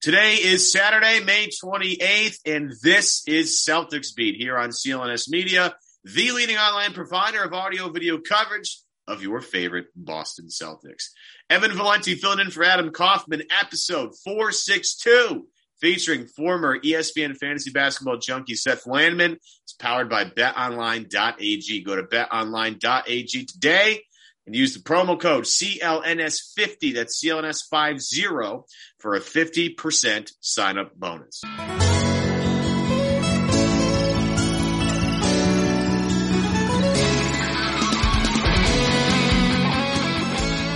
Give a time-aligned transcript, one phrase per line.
[0.00, 5.74] Today is Saturday, May 28th, and this is Celtics Beat here on CLNS Media,
[6.04, 11.08] the leading online provider of audio video coverage of your favorite Boston Celtics.
[11.50, 15.48] Evan Valenti filling in for Adam Kaufman, episode 462,
[15.80, 19.32] featuring former ESPN fantasy basketball junkie Seth Landman.
[19.32, 21.82] It's powered by betonline.ag.
[21.82, 24.02] Go to betonline.ag today
[24.48, 28.62] and use the promo code CLNS50, that's CLNS50,
[28.98, 31.42] for a 50% sign up bonus.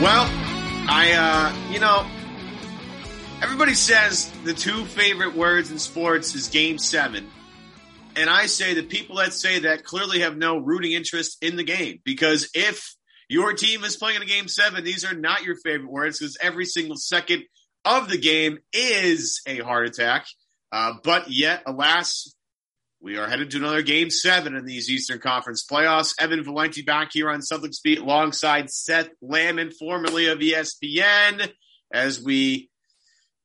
[0.02, 0.26] Well,
[0.90, 2.06] I, uh, you know,
[3.42, 7.26] everybody says the two favorite words in sports is game seven.
[8.16, 11.64] And I say the people that say that clearly have no rooting interest in the
[11.64, 12.94] game because if
[13.32, 16.36] your team is playing in a game seven, these are not your favorite words because
[16.40, 17.44] every single second
[17.82, 20.26] of the game is a heart attack.
[20.70, 22.34] Uh, but yet, alas,
[23.00, 26.14] we are headed to another game seven in these Eastern Conference playoffs.
[26.20, 31.50] Evan Valenti back here on Celtics Beat alongside Seth Landman, formerly of ESPN,
[31.90, 32.68] as we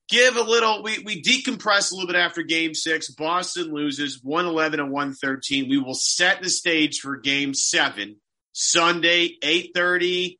[0.09, 3.09] give a little, we, we decompress a little bit after game six.
[3.09, 5.69] Boston loses 111 and 113.
[5.69, 8.17] We will set the stage for game seven.
[8.59, 10.39] Sunday, 8.30.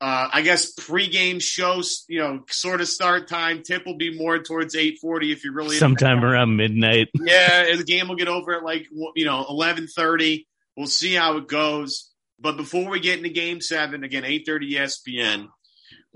[0.00, 3.62] Uh, I guess pregame shows, you know, sort of start time.
[3.62, 5.76] Tip will be more towards 8.40 if you're really...
[5.76, 7.08] Sometime around midnight.
[7.20, 10.46] Yeah, the game will get over at like, you know, 11.30.
[10.78, 12.10] We'll see how it goes.
[12.40, 15.48] But before we get into game seven, again, 8.30 ESPN,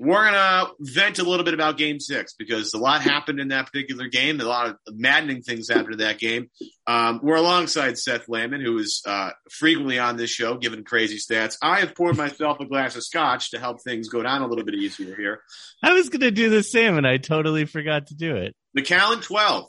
[0.05, 3.49] we're going to vent a little bit about game six because a lot happened in
[3.49, 4.41] that particular game.
[4.41, 6.51] A lot of maddening things happened in that game.
[6.89, 11.57] Um, we're alongside Seth Landman, who is uh, frequently on this show giving crazy stats.
[11.63, 14.65] I have poured myself a glass of scotch to help things go down a little
[14.65, 15.41] bit easier here.
[15.85, 18.57] I was going to do the same and I totally forgot to do it.
[18.75, 19.67] Macallan 12.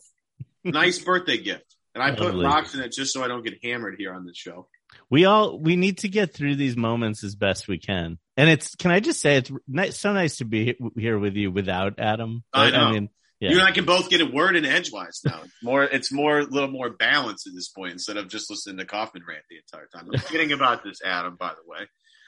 [0.63, 1.75] Nice birthday gift.
[1.93, 4.35] And I put rocks in it just so I don't get hammered here on this
[4.35, 4.67] show.
[5.13, 8.17] We all we need to get through these moments as best we can.
[8.35, 11.51] And it's can I just say it's nice, so nice to be here with you
[11.51, 12.43] without Adam.
[12.51, 12.89] I know.
[12.89, 13.09] mean,
[13.39, 13.51] yeah.
[13.51, 15.41] You and I can both get a word in edgewise now.
[15.43, 18.77] It's more, it's more, a little more balanced at this point instead of just listening
[18.79, 20.09] to Kaufman rant the entire time.
[20.11, 21.35] I'm kidding about this, Adam.
[21.39, 21.85] By the way,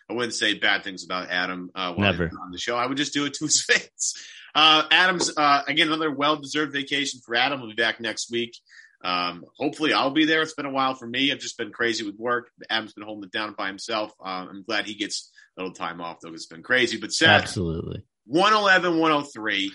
[0.07, 2.25] I wouldn't say bad things about Adam uh, Never.
[2.25, 2.78] on the show.
[2.78, 4.13] I would just do it to his face.
[4.53, 7.62] Uh, Adam's uh, again another well-deserved vacation for Adam.
[7.62, 8.56] We'll be back next week.
[9.05, 10.41] Um, hopefully, I'll be there.
[10.41, 11.31] It's been a while for me.
[11.31, 12.49] I've just been crazy with work.
[12.71, 14.11] Adam's been holding it down by himself.
[14.19, 16.33] Um, I'm glad he gets a little time off though.
[16.33, 16.97] It's been crazy.
[16.97, 18.01] But Seth, Absolutely.
[18.25, 19.71] 111 103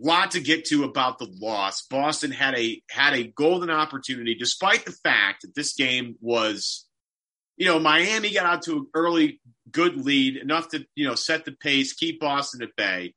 [0.00, 4.84] lot to get to about the loss boston had a had a golden opportunity despite
[4.84, 6.86] the fact that this game was
[7.56, 9.40] you know miami got out to an early
[9.70, 13.14] good lead enough to you know set the pace keep boston at bay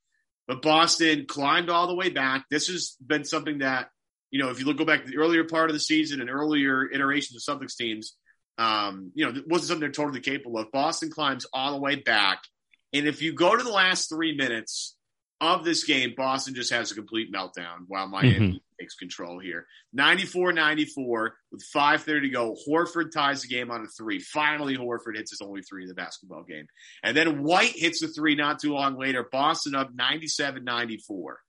[0.48, 3.90] but boston climbed all the way back this has been something that
[4.32, 6.30] you know if you look go back to the earlier part of the season and
[6.30, 8.16] earlier iterations of celtics teams
[8.58, 11.96] um, you know it wasn't something they're totally capable of boston climbs all the way
[11.96, 12.42] back
[12.94, 14.96] and if you go to the last three minutes
[15.42, 19.66] of this game, Boston just has a complete meltdown while Miami takes control here.
[19.92, 22.56] 94 94 with 5.30 to go.
[22.68, 24.20] Horford ties the game on a three.
[24.20, 26.68] Finally, Horford hits his only three in the basketball game.
[27.04, 29.28] And then White hits the three not too long later.
[29.30, 31.40] Boston up 97 94.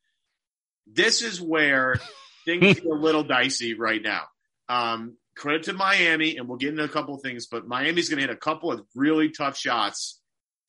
[0.87, 2.01] This is where
[2.45, 4.23] things are a little dicey right now.
[4.69, 8.21] Um, credit to Miami, and we'll get into a couple of things, but Miami's going
[8.21, 10.21] to hit a couple of really tough shots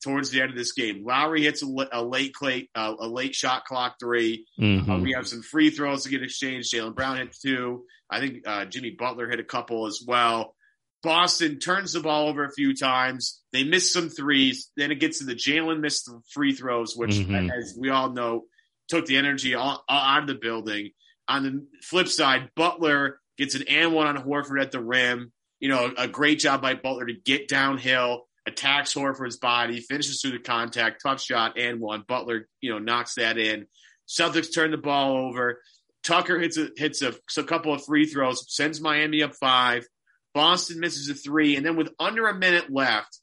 [0.02, 1.04] towards the end of this game.
[1.04, 4.88] Lowry hits a, a late clay, uh, a late shot clock 3 Mhm.
[4.88, 6.72] Uh, we have some free throws to get exchanged.
[6.74, 7.84] Jaylen Brown hit two.
[8.10, 10.54] I think uh, Jimmy Butler hit a couple as well.
[11.02, 13.40] Boston turns the ball over a few times.
[13.52, 14.70] They miss some threes.
[14.76, 17.50] Then it gets to the Jaylen missed the free throws, which, Mhm.
[17.50, 18.44] as we all know,
[18.88, 20.90] took the energy all, all out of the building.
[21.28, 25.32] On the flip side, Butler gets an and one on Horford at the rim.
[25.60, 30.32] You know, a great job by Butler to get downhill, attacks Horford's body, finishes through
[30.32, 32.04] the contact, tough shot, and one.
[32.06, 33.66] Butler, you know, knocks that in.
[34.06, 35.60] Celtics turn the ball over.
[36.02, 39.86] Tucker hits a hits a, a couple of free throws, sends Miami up five.
[40.34, 43.20] Boston misses a three, and then with under a minute left,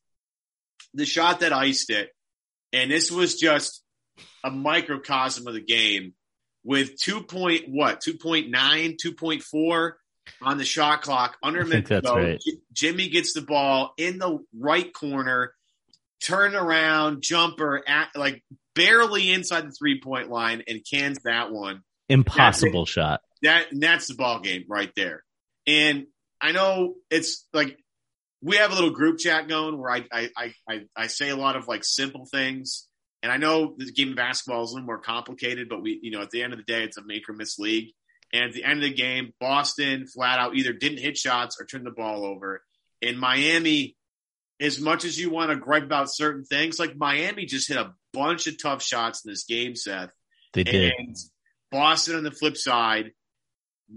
[0.94, 2.10] the shot that iced it,
[2.74, 3.84] and this was just
[4.44, 6.14] a microcosm of the game
[6.64, 9.92] with two point what 2.9 2.4
[10.42, 12.16] on the shot clock under a minute to go.
[12.16, 12.40] right.
[12.40, 15.54] J- Jimmy gets the ball in the right corner,
[16.24, 18.44] turn around jumper at like
[18.76, 21.82] barely inside the three point line and cans that one.
[22.10, 23.22] Impossible shot.
[23.42, 25.24] That and that's the ball game right there.
[25.66, 26.08] And
[26.40, 27.78] I know it's like
[28.42, 31.56] we have a little group chat going where I I, I, I say a lot
[31.56, 32.88] of like simple things.
[33.24, 36.12] And I know the game of basketball is a little more complicated, but we, you
[36.12, 37.94] know, at the end of the day, it's a make or miss league.
[38.34, 41.66] And at the end of the game, Boston flat out either didn't hit shots or
[41.66, 42.64] turned the ball over.
[43.02, 43.96] In Miami,
[44.60, 47.94] as much as you want to gripe about certain things, like Miami just hit a
[48.14, 50.12] bunch of tough shots in this game, Seth.
[50.54, 50.94] They did.
[50.98, 51.16] And
[51.72, 53.12] Boston on the flip side,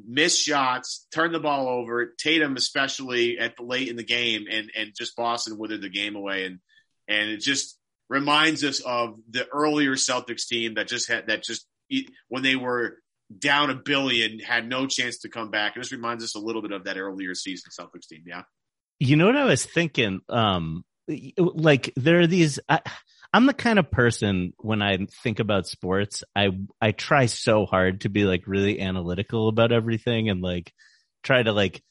[0.07, 2.15] missed shots, turned the ball over.
[2.19, 6.17] Tatum, especially at the late in the game, and and just Boston withered the game
[6.17, 6.45] away.
[6.47, 6.59] And
[7.09, 7.79] and it just
[8.09, 11.67] reminds us of the earlier Celtics team that just had that just
[12.29, 12.99] when they were
[13.37, 15.77] down a billion had no chance to come back.
[15.77, 18.25] It just reminds us a little bit of that earlier season Celtics team.
[18.27, 18.43] Yeah.
[18.99, 20.21] You know what I was thinking?
[20.29, 20.85] Um,
[21.37, 22.59] like there are these.
[22.69, 22.81] I,
[23.33, 28.03] I'm the kind of person when I think about sports, I I try so hard
[28.03, 30.73] to be like really analytical about everything and like
[31.25, 31.83] try to like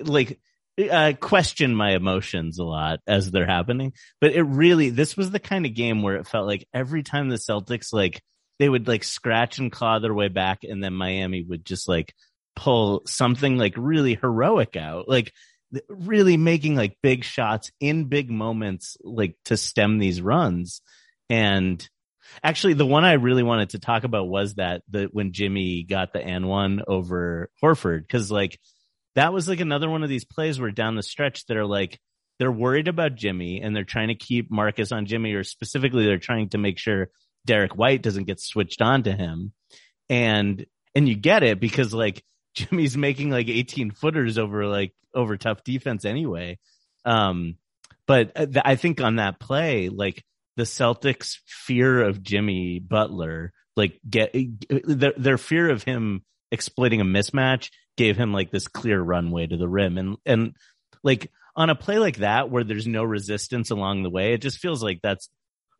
[0.00, 0.40] like
[0.78, 3.92] uh, question my emotions a lot as they're happening.
[4.20, 7.28] But it really this was the kind of game where it felt like every time
[7.28, 8.22] the Celtics like
[8.58, 12.14] they would like scratch and claw their way back, and then Miami would just like
[12.54, 15.32] pull something like really heroic out, like
[15.88, 20.80] really making like big shots in big moments, like to stem these runs.
[21.28, 21.86] And
[22.42, 26.12] actually, the one I really wanted to talk about was that the when Jimmy got
[26.12, 28.58] the and one over Horford, because like
[29.16, 31.98] that was like another one of these plays where down the stretch that are like
[32.38, 36.18] they're worried about Jimmy and they're trying to keep Marcus on Jimmy, or specifically they're
[36.18, 37.08] trying to make sure
[37.46, 39.52] Derek White doesn't get switched on to him.
[40.10, 42.22] And and you get it because like
[42.54, 46.58] Jimmy's making like 18 footers over like over tough defense anyway.
[47.04, 47.56] Um,
[48.06, 50.22] but th- I think on that play, like
[50.56, 54.34] the Celtics fear of Jimmy Butler, like get
[54.68, 56.22] their, their fear of him
[56.52, 59.98] exploiting a mismatch gave him like this clear runway to the rim.
[59.98, 60.56] And, and
[61.02, 64.58] like on a play like that, where there's no resistance along the way, it just
[64.58, 65.28] feels like that's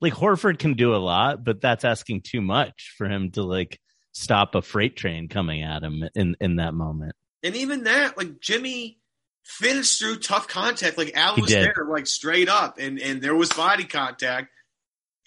[0.00, 3.78] like Horford can do a lot, but that's asking too much for him to like
[4.12, 7.14] stop a freight train coming at him in in that moment.
[7.42, 8.98] And even that, like Jimmy
[9.44, 10.98] finished through tough contact.
[10.98, 11.64] Like Al He was did.
[11.64, 14.48] there, like straight up, and and there was body contact,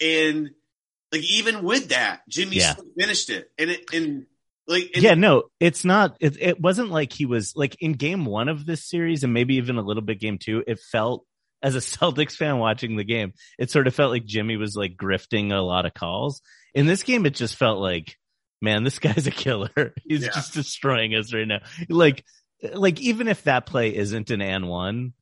[0.01, 0.49] and
[1.11, 2.73] like even with that, Jimmy Yeah.
[2.73, 4.25] still finished it, and it and
[4.69, 6.15] like yeah, no, it's not.
[6.21, 9.55] It, it wasn't like he was like in game one of this series, and maybe
[9.55, 10.63] even a little bit game two.
[10.65, 11.25] It felt
[11.61, 14.95] as a Celtics fan watching the game, it sort of felt like Jimmy was like
[14.95, 16.41] grifting a lot of calls.
[16.73, 18.15] In this game, it just felt like,
[18.61, 19.93] man, this guy's a killer.
[20.07, 20.29] He's Yeah.
[20.29, 21.59] just destroying us right now.
[21.89, 22.23] Like,
[22.73, 25.13] like even if that play isn't an and one,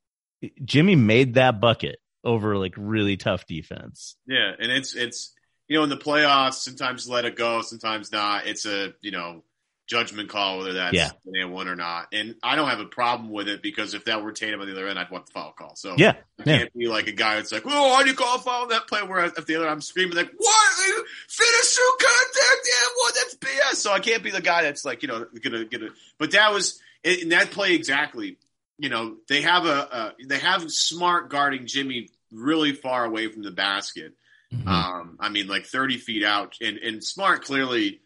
[0.64, 4.18] Jimmy made that bucket over like really tough defense.
[4.28, 5.34] Yeah, and it's it's
[5.68, 8.48] you know in the playoffs sometimes let it go, sometimes not.
[8.48, 9.44] It's a you know
[9.88, 11.46] judgment call whether that's Yeah.
[11.46, 12.08] one or not.
[12.12, 14.74] And I don't have a problem with it because if that were Tatum on the
[14.74, 15.78] other end, I'd want the foul call.
[15.78, 18.36] So Yeah, I can't be like a guy that's like, "Oh, why do you call
[18.36, 21.06] a foul on that play?" Where at the other, I'm screaming like, "What?
[21.30, 23.16] Finish through contact and what?
[23.16, 25.94] That's BS." So I can't be the guy that's like, you know, gonna get it.
[26.18, 28.38] But that was in that play exactly.
[28.80, 33.42] You know, they have a, a they have smart guarding Jimmy really far away from
[33.44, 34.14] the basket.
[34.54, 34.68] Mhm.
[34.68, 38.00] Um, I mean, like 30 feet out, and and Smart clearly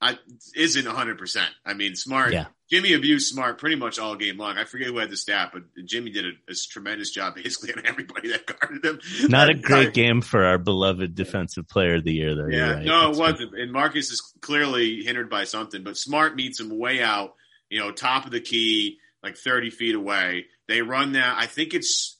[0.00, 0.16] I,
[0.54, 1.18] isn't 100.
[1.18, 2.46] percent I mean, Smart Yeah.
[2.70, 4.56] Jimmy abused Smart pretty much all game long.
[4.58, 7.84] I forget who had the stat, but Jimmy did a, a tremendous job basically on
[7.86, 9.00] everybody that guarded him.
[9.28, 12.46] Not a great game for our beloved defensive player of the year, though.
[12.46, 12.84] Yeah, right.
[12.84, 13.58] no, it It's- wasn't.
[13.58, 17.34] And Marcus is clearly hindered by something, but Smart meets him way out,
[17.70, 20.46] you know, top of the key, like 30 feet away.
[20.68, 21.36] They run that.
[21.38, 22.17] I think it's,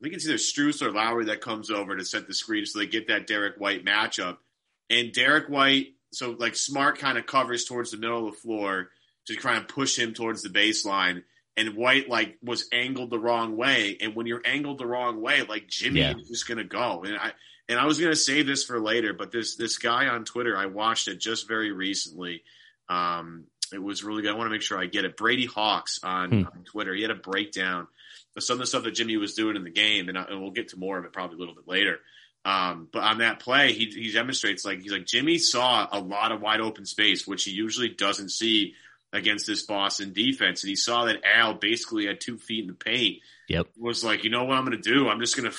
[0.00, 2.78] I think it's either Strus or Lowry that comes over to set the screen so
[2.78, 4.36] they get that Derek White matchup.
[4.90, 8.90] And Derek White, so like Smart kind of covers towards the middle of the floor
[9.26, 11.22] to try and push him towards the baseline.
[11.56, 13.96] And White like was angled the wrong way.
[14.00, 16.14] And when you're angled the wrong way, like Jimmy Yeah.
[16.16, 17.02] is just gonna go.
[17.04, 17.32] And I
[17.68, 20.56] And I was going to save this for later, but this this guy on Twitter,
[20.56, 22.44] I watched it just very recently.
[22.88, 24.30] Um, it was really good.
[24.30, 25.16] I want to make sure I get it.
[25.16, 26.46] Brady Hawks on, hmm.
[26.46, 26.94] on Twitter.
[26.94, 27.88] He had a breakdown
[28.36, 30.40] of some of the stuff that Jimmy was doing in the game, and, I, and
[30.40, 31.98] we'll get to more of it probably a little bit later.
[32.44, 36.30] Um, but on that play, he, he demonstrates like he's like Jimmy saw a lot
[36.30, 38.74] of wide open space, which he usually doesn't see
[39.12, 42.74] against this Boston defense, and he saw that Al basically had two feet in the
[42.74, 43.18] paint.
[43.48, 45.08] Yep, was like, you know what I'm going to do?
[45.08, 45.56] I'm just going to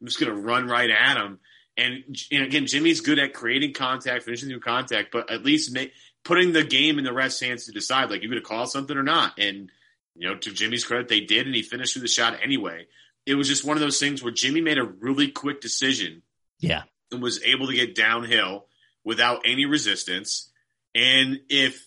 [0.00, 1.38] I'm just going to run right at him.
[1.76, 5.92] And, and, again, Jimmy's good at creating contact, finishing through contact, but at least make,
[6.22, 8.96] putting the game in the ref's hands to decide, like, you going to call something
[8.96, 9.38] or not.
[9.38, 9.70] And,
[10.16, 12.86] you know, to Jimmy's credit, they did, and he finished through the shot anyway.
[13.26, 16.22] It was just one of those things where Jimmy made a really quick decision.
[16.60, 16.82] Yeah.
[17.10, 18.66] And was able to get downhill
[19.04, 20.50] without any resistance.
[20.94, 21.86] And if,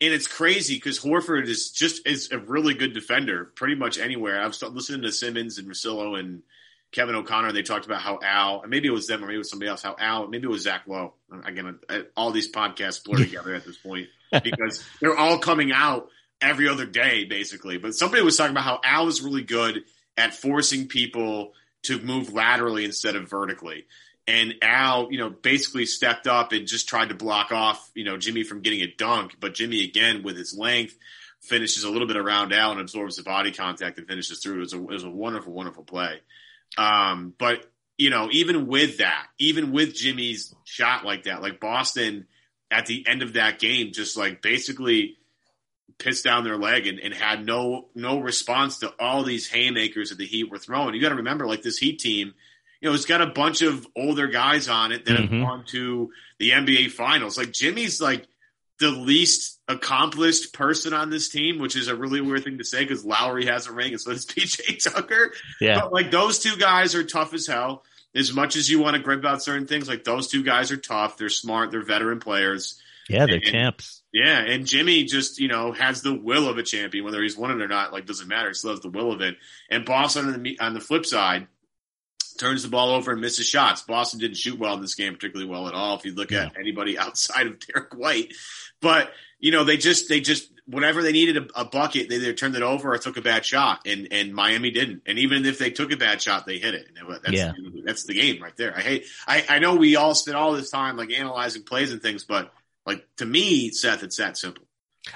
[0.00, 4.40] and it's crazy because Horford is just is a really good defender pretty much anywhere.
[4.40, 6.42] I was listening to Simmons and Russillo and
[6.92, 9.38] Kevin O'Connor, they talked about how Al, and maybe it was them or maybe it
[9.38, 11.14] was somebody else, how Al, maybe it was Zach Lowe.
[11.44, 11.78] Again,
[12.16, 14.08] all these podcasts blur together at this point
[14.42, 16.08] because they're all coming out
[16.40, 17.78] every other day, basically.
[17.78, 19.84] But somebody was talking about how Al is really good
[20.16, 21.52] at forcing people
[21.84, 23.86] to move laterally instead of vertically.
[24.26, 28.16] And Al, you know, basically stepped up and just tried to block off, you know,
[28.16, 29.36] Jimmy from getting a dunk.
[29.38, 30.96] But Jimmy, again, with his length,
[31.40, 34.56] finishes a little bit around Al and absorbs the body contact and finishes through.
[34.56, 36.20] It was a, it was a wonderful, wonderful play.
[36.76, 37.64] Um, but
[37.98, 42.26] you know, even with that, even with Jimmy's shot like that, like Boston
[42.70, 45.16] at the end of that game, just like basically
[45.98, 50.18] pissed down their leg and, and had no no response to all these haymakers that
[50.18, 50.94] the Heat were throwing.
[50.94, 52.34] You got to remember, like this Heat team,
[52.80, 55.34] you know, it's got a bunch of older guys on it that mm-hmm.
[55.34, 57.38] have gone to the NBA Finals.
[57.38, 58.26] Like Jimmy's like
[58.78, 62.84] the least accomplished person on this team, which is a really weird thing to say
[62.84, 65.32] because Lowry has a ring and so does PJ Tucker.
[65.60, 65.80] Yeah.
[65.80, 67.82] But like those two guys are tough as hell.
[68.14, 70.78] As much as you want to grip about certain things, like those two guys are
[70.78, 71.18] tough.
[71.18, 71.70] They're smart.
[71.70, 72.80] They're veteran players.
[73.10, 74.02] Yeah, they're and, champs.
[74.16, 77.50] Yeah, and Jimmy just you know has the will of a champion, whether he's won
[77.50, 77.92] it or not.
[77.92, 78.48] Like doesn't matter.
[78.48, 79.36] He still has the will of it.
[79.68, 81.48] And Boston on the on the flip side
[82.38, 83.82] turns the ball over and misses shots.
[83.82, 85.98] Boston didn't shoot well in this game, particularly well at all.
[85.98, 86.46] If you look yeah.
[86.46, 88.32] at anybody outside of Derek White,
[88.80, 92.32] but you know they just they just whenever they needed a, a, bucket, they either
[92.32, 95.02] turned it over or took a bad shot, and and Miami didn't.
[95.04, 96.86] And even if they took a bad shot, they hit it.
[97.22, 97.52] That's, yeah.
[97.84, 98.74] that's the game right there.
[98.74, 99.06] I hate.
[99.26, 102.50] I I know we all spend all this time like analyzing plays and things, but
[102.86, 104.64] like to me, Seth, it's that simple.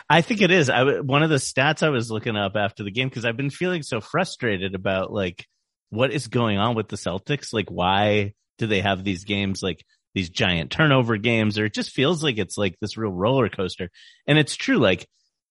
[0.09, 0.71] I think it is.
[0.71, 3.51] I one of the stats I was looking up after the game because I've been
[3.51, 5.47] feeling so frustrated about like
[5.91, 7.53] what is going on with the Celtics?
[7.53, 9.85] Like, why do they have these games like
[10.15, 11.59] these giant turnover games?
[11.59, 13.91] Or it just feels like it's like this real roller coaster.
[14.27, 14.79] And it's true.
[14.79, 15.07] Like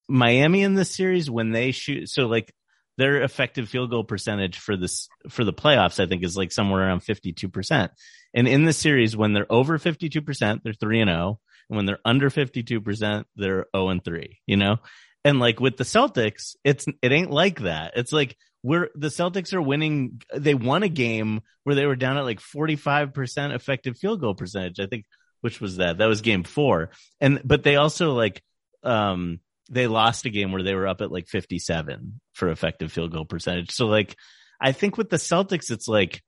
[0.07, 2.53] Miami in this series, when they shoot, so like
[2.97, 6.81] their effective field goal percentage for this, for the playoffs, I think is like somewhere
[6.81, 7.89] around 52%.
[8.33, 11.39] And in the series, when they're over 52%, they're three and zero.
[11.69, 14.77] And when they're under 52%, they're 0 and 3, you know?
[15.23, 17.93] And like with the Celtics, it's, it ain't like that.
[17.95, 20.21] It's like, we're the Celtics are winning.
[20.35, 24.79] They won a game where they were down at like 45% effective field goal percentage.
[24.79, 25.05] I think,
[25.41, 25.99] which was that?
[25.99, 26.89] That was game four.
[27.21, 28.43] And, but they also like,
[28.83, 33.11] um, they lost a game where they were up at like 57 for effective field
[33.11, 33.71] goal percentage.
[33.71, 34.15] So like,
[34.59, 36.21] I think with the Celtics, it's like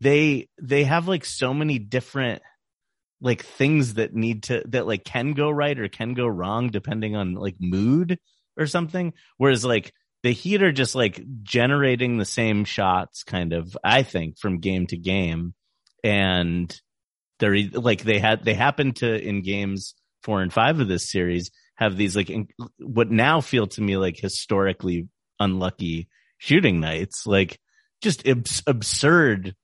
[0.00, 2.40] they, they have like so many different,
[3.20, 7.16] like things that need to, that like can go right or can go wrong depending
[7.16, 8.18] on like mood
[8.56, 9.12] or something.
[9.36, 9.92] Whereas like,
[10.24, 14.88] the Heat are just like generating the same shots, kind of, I think, from game
[14.88, 15.54] to game.
[16.02, 16.76] And
[17.38, 19.94] they're like, they had, they happen to in games
[20.24, 22.32] four and five of this series have these like,
[22.80, 25.06] what now feel to me like historically
[25.38, 26.08] unlucky
[26.38, 27.60] shooting nights, like
[28.00, 29.54] just abs- absurd,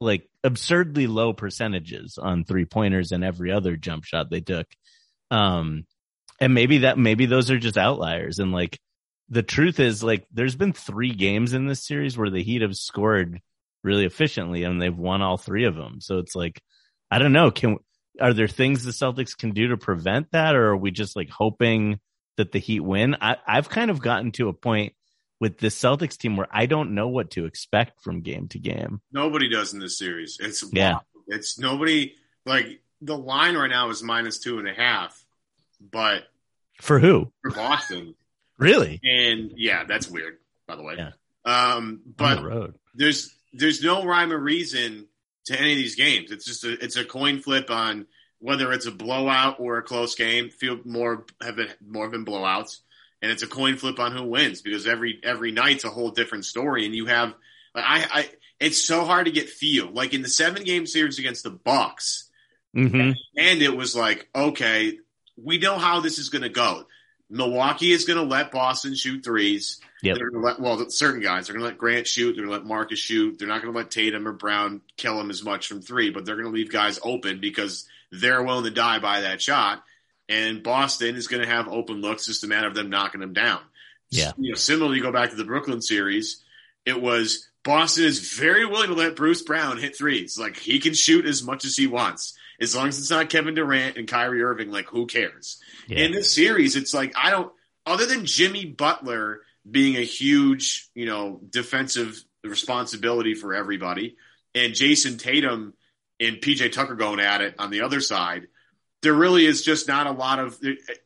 [0.00, 4.66] like absurdly low percentages on three pointers and every other jump shot they took.
[5.30, 5.84] Um,
[6.40, 8.78] and maybe that, maybe those are just outliers and like,
[9.28, 12.74] the truth is like there's been three games in this series where the Heat have
[12.74, 13.40] scored
[13.84, 16.00] really efficiently and they've won all three of them.
[16.00, 16.60] So it's like
[17.10, 17.76] I don't know, can
[18.20, 21.30] are there things the Celtics can do to prevent that or are we just like
[21.30, 22.00] hoping
[22.36, 23.16] that the Heat win?
[23.20, 24.94] I, I've kind of gotten to a point
[25.40, 29.00] with the Celtics team where I don't know what to expect from game to game.
[29.12, 30.38] Nobody does in this series.
[30.40, 30.98] It's yeah.
[31.26, 32.14] It's nobody
[32.46, 35.24] like the line right now is minus two and a half,
[35.80, 36.24] but
[36.80, 37.32] for who?
[37.42, 38.14] For Boston.
[38.58, 39.00] Really?
[39.04, 40.94] And yeah, that's weird, by the way.
[40.96, 41.10] Yeah.
[41.44, 45.06] Um, but the there's there's no rhyme or reason
[45.46, 46.30] to any of these games.
[46.30, 48.06] It's just a it's a coin flip on
[48.40, 50.50] whether it's a blowout or a close game.
[50.50, 52.80] Feel more have been more been blowouts,
[53.22, 56.44] and it's a coin flip on who wins because every every night's a whole different
[56.44, 56.86] story.
[56.86, 57.34] And you have
[57.74, 59.90] I I it's so hard to get feel.
[59.90, 62.28] Like in the seven game series against the Bucks,
[62.74, 64.98] hmm and it was like, okay,
[65.42, 66.84] we know how this is going to go.
[67.30, 69.80] Milwaukee is going to let Boston shoot threes.
[70.02, 70.16] Yep.
[70.16, 71.46] They're going to let well, certain guys.
[71.46, 72.34] They're going to let Grant shoot.
[72.34, 73.38] They're going to let Marcus shoot.
[73.38, 76.24] They're not going to let Tatum or Brown kill him as much from three, but
[76.24, 79.82] they're going to leave guys open because they're willing to die by that shot.
[80.28, 83.32] And Boston is going to have open looks, just a matter of them knocking them
[83.32, 83.60] down.
[84.10, 84.32] Yeah.
[84.36, 86.42] You know, similarly, you go back to the Brooklyn series.
[86.84, 90.38] It was Boston is very willing to let Bruce Brown hit threes.
[90.38, 93.54] Like he can shoot as much as he wants, as long as it's not Kevin
[93.54, 94.70] Durant and Kyrie Irving.
[94.70, 95.60] Like who cares?
[95.86, 95.98] Yeah.
[95.98, 97.52] In this series, it's like I don't.
[97.84, 104.16] Other than Jimmy Butler being a huge, you know, defensive responsibility for everybody,
[104.54, 105.74] and Jayson Tatum
[106.20, 108.48] and PJ Tucker going at it on the other side,
[109.02, 110.58] there really is just not a lot of.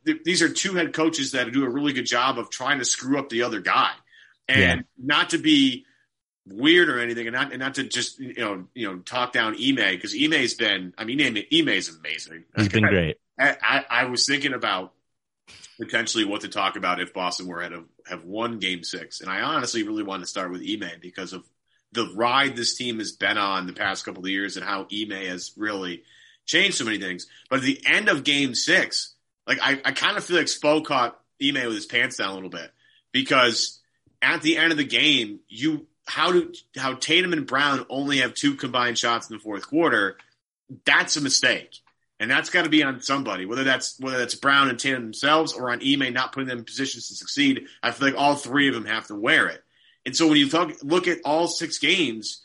[0.05, 3.19] These are two head coaches that do a really good job of trying to screw
[3.19, 3.91] up the other guy,
[4.49, 4.77] and Yeah.
[4.99, 5.85] not to be
[6.47, 9.55] weird or anything, and not and not to just you know you know talk down
[9.55, 10.95] Ime because Ime's been.
[10.97, 12.45] I mean, Ime Ime's amazing.
[12.57, 13.19] He's been great.
[13.39, 14.93] I, I, I was thinking about
[15.81, 19.43] potentially what to talk about if Boston were to have won Game Six, and I
[19.43, 21.45] honestly really want to start with Ime because of
[21.93, 25.11] the ride this team has been on the past couple of years and how Ime
[25.11, 26.05] has really
[26.47, 27.27] changed so many things.
[27.51, 29.15] But at the end of Game Six,
[29.47, 32.35] like I, I kind of feel like Spo caught Ime with his pants down a
[32.35, 32.71] little bit
[33.13, 33.81] because
[34.21, 38.35] at the end of the game, you how do how Tatum and Brown only have
[38.35, 40.17] two combined shots in the fourth quarter.
[40.85, 41.79] That's a mistake.
[42.21, 45.53] And that's got to be on somebody, whether that's whether that's Brown and Tatum themselves
[45.53, 47.67] or on Ime not putting them in positions to succeed.
[47.83, 49.63] I feel like all three of them have to wear it.
[50.07, 52.45] And so when you talk, look at all six games,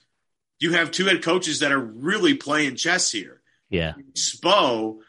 [0.60, 3.37] you have two head coaches that are really playing chess here.
[3.70, 3.94] Yeah.
[4.14, 5.00] Spo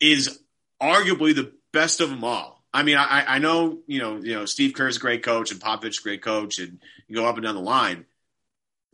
[0.00, 0.40] is
[0.80, 2.64] arguably the best of them all.
[2.72, 5.60] I mean, I, I know you know you know Steve Kerr's a great coach and
[5.60, 8.04] Popovich a great coach, and you go up and down the line.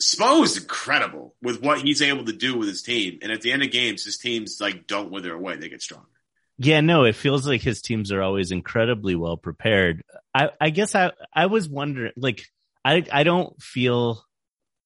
[0.00, 3.52] Spo is incredible with what he's able to do with his team, and at the
[3.52, 6.06] end of games, his teams like don't wither away; they get stronger.
[6.56, 10.04] Yeah, no, it feels like his teams are always incredibly well prepared.
[10.32, 12.46] I, I guess I, I was wondering, like,
[12.84, 14.24] I, I don't feel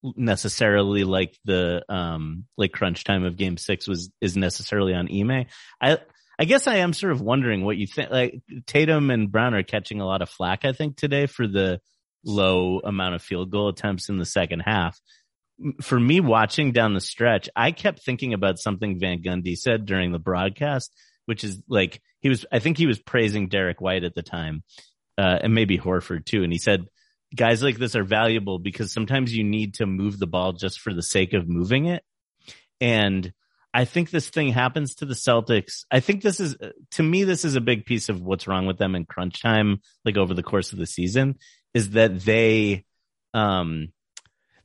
[0.02, 5.46] necessarily like the, um, like crunch time of game six was, is necessarily on Ime.
[5.80, 5.98] I,
[6.38, 9.62] I guess I am sort of wondering what you think, like Tatum and Brown are
[9.62, 11.80] catching a lot of flack, I think today for the
[12.24, 15.00] low amount of field goal attempts in the second half.
[15.82, 20.12] For me watching down the stretch, I kept thinking about something Van Gundy said during
[20.12, 20.92] the broadcast
[21.28, 24.62] which is like he was I think he was praising Derek White at the time.
[25.18, 26.42] Uh, and maybe Horford too.
[26.42, 26.86] And he said,
[27.34, 30.94] guys like this are valuable because sometimes you need to move the ball just for
[30.94, 32.02] the sake of moving it.
[32.80, 33.32] And
[33.74, 35.84] I think this thing happens to the Celtics.
[35.90, 36.56] I think this is,
[36.92, 39.82] to me, this is a big piece of what's wrong with them in crunch time,
[40.04, 41.36] like over the course of the season
[41.74, 42.84] is that they,
[43.34, 43.92] um,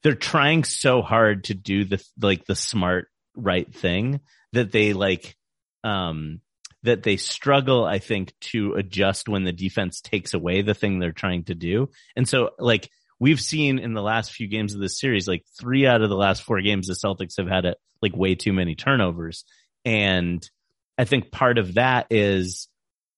[0.02, 4.22] they're trying so hard to do the, like the smart, right thing
[4.54, 5.36] that they like,
[5.84, 6.40] um,
[6.84, 11.12] that they struggle, I think, to adjust when the defense takes away the thing they're
[11.12, 11.90] trying to do.
[12.16, 15.88] And so, like, we've seen in the last few games of this series, like three
[15.88, 18.76] out of the last four games, the Celtics have had a, like way too many
[18.76, 19.46] turnovers.
[19.86, 20.48] And
[20.98, 22.68] I think part of that is,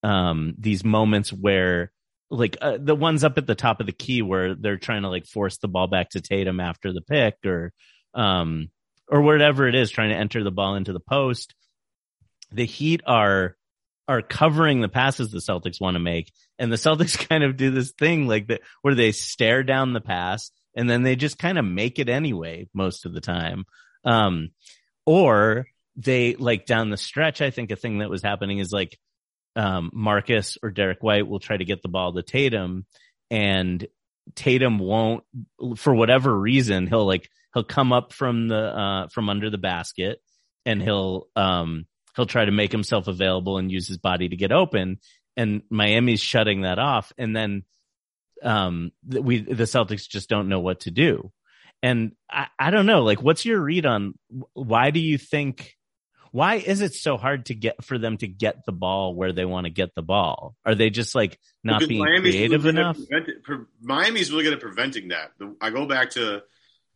[0.03, 1.91] um, these moments where,
[2.29, 5.09] like, uh, the ones up at the top of the key where they're trying to
[5.09, 7.73] like force the ball back to Tatum after the pick or,
[8.13, 8.69] um,
[9.07, 11.55] or whatever it is, trying to enter the ball into the post
[12.51, 13.55] the Heat are
[14.07, 17.71] are covering the passes the Celtics want to make, and the Celtics kind of do
[17.71, 21.57] this thing like that where they stare down the pass and then they just kind
[21.57, 23.65] of make it anyway most of the time.
[24.03, 24.49] Um,
[25.05, 27.41] or they like down the stretch.
[27.41, 28.97] I think a thing that was happening is like
[29.55, 32.85] um, Marcus or Derek White will try to get the ball to Tatum,
[33.31, 33.87] and
[34.35, 35.23] Tatum won't
[35.77, 36.87] for whatever reason.
[36.87, 40.19] He'll like he'll come up from the uh, from under the basket
[40.65, 44.51] and he'll um he'll try to make himself available and use his body to get
[44.51, 44.99] open.
[45.37, 47.11] And Miami's shutting that off.
[47.17, 47.63] And then,
[48.41, 51.31] um, we, the Celtics just don't know what to do.
[51.83, 54.17] And I, I don't know, like, what's your read on
[54.53, 55.75] why do you think,
[56.31, 59.45] why is it so hard to get for them to get the ball where they
[59.45, 60.55] want to get the ball?
[60.65, 62.97] Are they just like not Because being Miami's creative really enough?
[63.43, 65.31] pre- Miami's really good at preventing that.
[65.37, 66.43] The- I go back to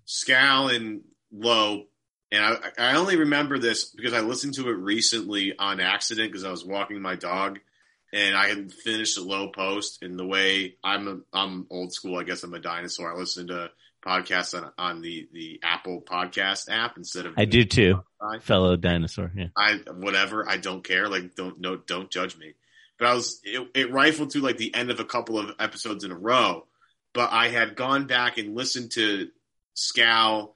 [0.07, 1.01] Scal and
[1.31, 1.83] Lowe,
[2.31, 6.43] and I, I only remember this because I listened to it recently on accident because
[6.43, 7.59] I was walking my dog,
[8.13, 10.03] and I had finished a Lowe Post.
[10.03, 13.13] And the way I'm a, I'm old school, I guess I'm a dinosaur.
[13.13, 13.71] I listen to
[14.05, 18.41] podcasts on on the the Apple Podcast app instead of I do too, Spotify.
[18.41, 19.31] fellow dinosaur.
[19.35, 19.47] Yeah.
[19.57, 20.47] I whatever.
[20.47, 21.09] I don't care.
[21.09, 22.53] Like don't no don't judge me.
[22.97, 26.03] But I was it, it rifled through like the end of a couple of episodes
[26.03, 26.65] in a row.
[27.13, 29.29] But I had gone back and listened to
[29.75, 30.53] Scal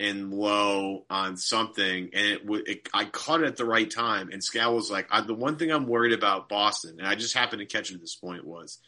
[0.00, 4.30] and Lowe on something, and it, it I caught it at the right time.
[4.32, 7.60] And Scal was like, "The one thing I'm worried about Boston, and I just happened
[7.60, 8.78] to catch it at this point was,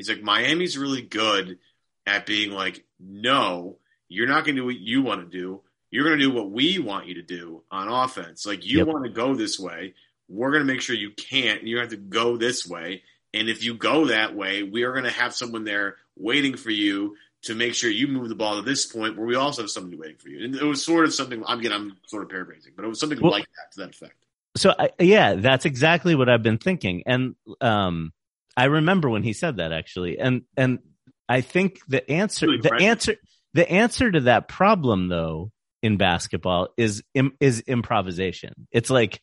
[0.00, 1.58] he's like, Miami's really good
[2.06, 3.76] at being like, no,
[4.08, 5.60] you're not going to do what you want to do.
[5.90, 8.46] You're going to do what we want you to do on offense.
[8.46, 8.86] Like you yep.
[8.86, 9.94] want to go this way.
[10.28, 11.64] We're going to make sure you can't.
[11.64, 13.02] You have to go this way.
[13.34, 16.70] And if you go that way, we are going to have someone there waiting for
[16.70, 19.70] you to make sure you move the ball to this point where we also have
[19.70, 20.44] somebody waiting for you.
[20.44, 21.42] And it was sort of something.
[21.46, 23.90] I'm again, I'm sort of paraphrasing, but it was something well, like that to that
[23.94, 24.14] effect.
[24.56, 28.12] So I, yeah, that's exactly what I've been thinking, and um,
[28.56, 30.80] I remember when he said that actually, and and
[31.28, 33.16] I think the answer, really the answer,
[33.54, 37.02] the answer to that problem though in basketball is
[37.38, 38.66] is improvisation.
[38.72, 39.20] It's like,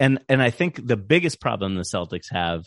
[0.00, 2.64] and and I think the biggest problem the Celtics have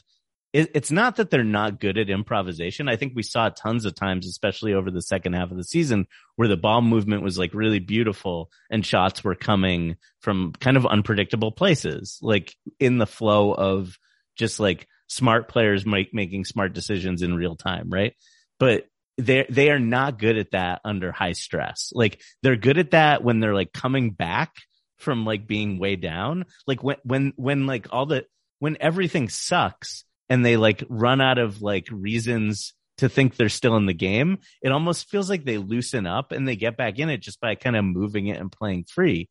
[0.55, 2.87] it's not that they're not good at improvisation.
[2.87, 6.07] I think we saw tons of times, especially over the second half of the season,
[6.37, 10.85] where the ball movement was like really beautiful and shots were coming from kind of
[10.85, 13.99] unpredictable places, like in the flow of
[14.37, 18.13] just like smart players make, making smart decisions in real time, right?
[18.57, 18.85] But
[19.17, 21.91] they they are not good at that under high stress.
[21.93, 24.53] Like they're good at that when they're like coming back
[24.99, 26.45] from like being way down.
[26.65, 28.25] Like when when when like all the
[28.59, 33.75] when everything sucks and they like run out of like reasons to think they're still
[33.75, 37.09] in the game, it almost feels like they loosen up and they get back in
[37.09, 39.29] it just by kind of moving it and playing free.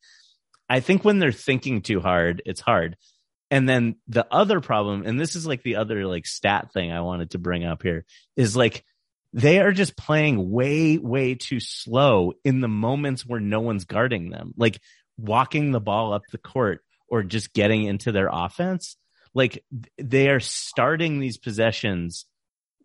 [0.69, 2.97] I think when they're thinking too hard, it's hard.
[3.51, 7.03] And then the other problem, and this is like the other like stat thing I
[7.03, 8.05] wanted to bring up here
[8.37, 8.85] is like
[9.33, 14.31] they are just playing way, way too slow in the moments where no one's guarding
[14.31, 14.81] them, like
[15.19, 18.97] walking the ball up the court or just getting into their offense
[19.35, 19.65] like
[19.99, 22.27] they are starting these possessions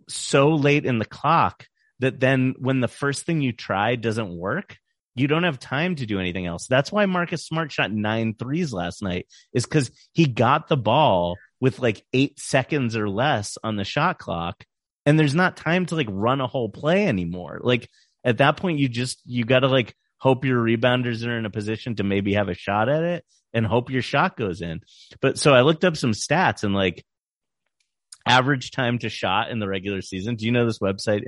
[0.07, 1.67] so late in the clock
[1.99, 4.77] that then when the first thing you try doesn't work,
[5.15, 6.67] you don't have time to do anything else.
[6.67, 11.35] That's why Marcus Smart shot nine threes last night is because he got the ball
[11.59, 14.63] with like eight seconds or less on the shot clock.
[15.05, 17.59] And there's not time to like run a whole play anymore.
[17.61, 17.89] Like
[18.23, 21.49] at that point, you just, you got to like hope your rebounders are in a
[21.49, 24.81] position to maybe have a shot at it and hope your shot goes in.
[25.21, 27.03] But so I looked up some stats and like
[28.25, 30.35] average time to shot in the regular season.
[30.35, 31.23] Do you know this website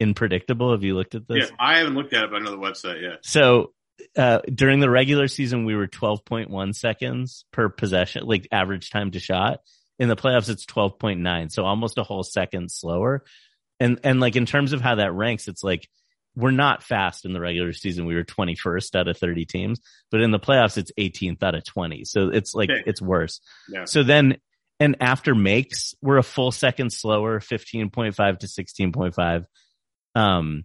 [0.00, 0.72] inpredictable?
[0.72, 1.48] Have you looked at this?
[1.50, 3.02] Yeah, I haven't looked at it, but I know the website.
[3.02, 3.16] Yeah.
[3.22, 3.72] So
[4.16, 9.20] uh, during the regular season, we were 12.1 seconds per possession, like average time to
[9.20, 9.60] shot.
[9.98, 11.52] In the playoffs, it's 12.9.
[11.52, 13.22] So almost a whole second slower.
[13.78, 15.88] And, and like in terms of how that ranks, it's like
[16.36, 18.06] we're not fast in the regular season.
[18.06, 21.64] We were 21st out of 30 teams, but in the playoffs, it's 18th out of
[21.64, 22.04] 20.
[22.04, 22.82] So it's like, okay.
[22.86, 23.40] it's worse.
[23.68, 23.84] Yeah.
[23.84, 24.38] So then,
[24.78, 29.44] and after makes, we're a full second slower, 15.5 to 16.5.
[30.14, 30.64] Um,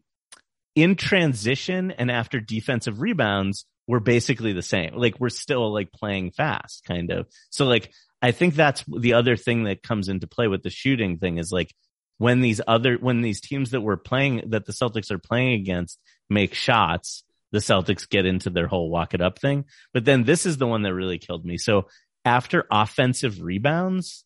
[0.75, 4.95] in transition and after defensive rebounds, we're basically the same.
[4.95, 7.27] Like we're still like playing fast kind of.
[7.49, 11.17] So like, I think that's the other thing that comes into play with the shooting
[11.17, 11.73] thing is like,
[12.17, 15.99] when these other when these teams that we're playing that the Celtics are playing against
[16.29, 19.65] make shots, the Celtics get into their whole walk it up thing.
[19.93, 21.57] But then this is the one that really killed me.
[21.57, 21.87] So
[22.23, 24.23] after offensive rebounds,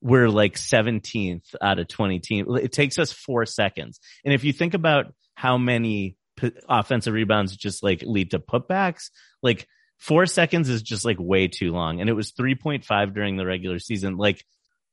[0.00, 2.48] we're like 17th out of 20 teams.
[2.60, 4.00] It takes us four seconds.
[4.24, 9.10] And if you think about how many p- offensive rebounds just like lead to putbacks,
[9.42, 9.66] like
[9.98, 12.00] four seconds is just like way too long.
[12.00, 14.16] And it was 3.5 during the regular season.
[14.16, 14.44] Like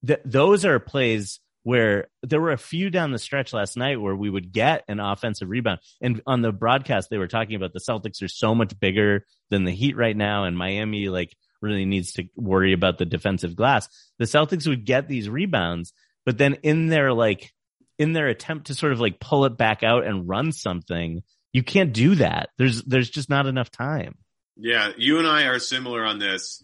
[0.06, 4.16] th- those are plays where there were a few down the stretch last night where
[4.16, 5.80] we would get an offensive rebound.
[6.00, 9.66] And on the broadcast, they were talking about the Celtics are so much bigger than
[9.66, 13.90] the Heat right now, and Miami like really needs to worry about the defensive glass.
[14.18, 15.92] The Celtics would get these rebounds,
[16.26, 17.52] but then in their like
[18.00, 21.64] in their attempt to sort of like pull it back out and run something, you
[21.64, 22.48] can't do that.
[22.58, 24.16] There's there's just not enough time.
[24.56, 26.64] Yeah, you and I are similar on this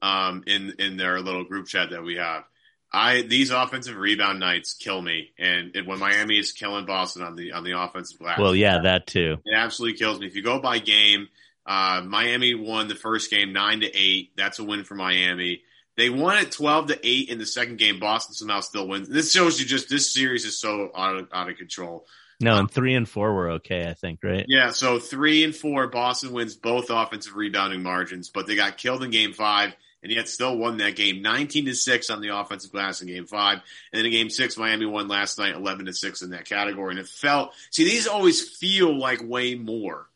[0.00, 2.44] um, in in their little group chat that we have.
[2.94, 7.34] I these offensive rebound nights kill me, and it, when Miami is killing Boston on
[7.34, 8.38] the on the offensive glass.
[8.38, 9.38] Well, yeah, that too.
[9.44, 10.26] It absolutely kills me.
[10.26, 11.28] If you go by game,
[11.66, 14.30] uh, Miami won the first game nine to eight.
[14.36, 15.62] That's a win for Miami.
[15.96, 17.98] They won it twelve to eight in the second game.
[17.98, 19.08] Boston somehow still wins.
[19.08, 22.06] This shows you just this series is so out of out of control.
[22.40, 24.44] No, and three and four were okay, I think, right?
[24.48, 29.02] Yeah, so three and four, Boston wins both offensive rebounding margins, but they got killed
[29.02, 32.70] in game five and yet still won that game 19 to 6 on the offensive
[32.70, 33.54] glass in game five.
[33.90, 36.90] And then in game six, Miami won last night 11 to 6 in that category.
[36.90, 40.06] And it felt, see, these always feel like way more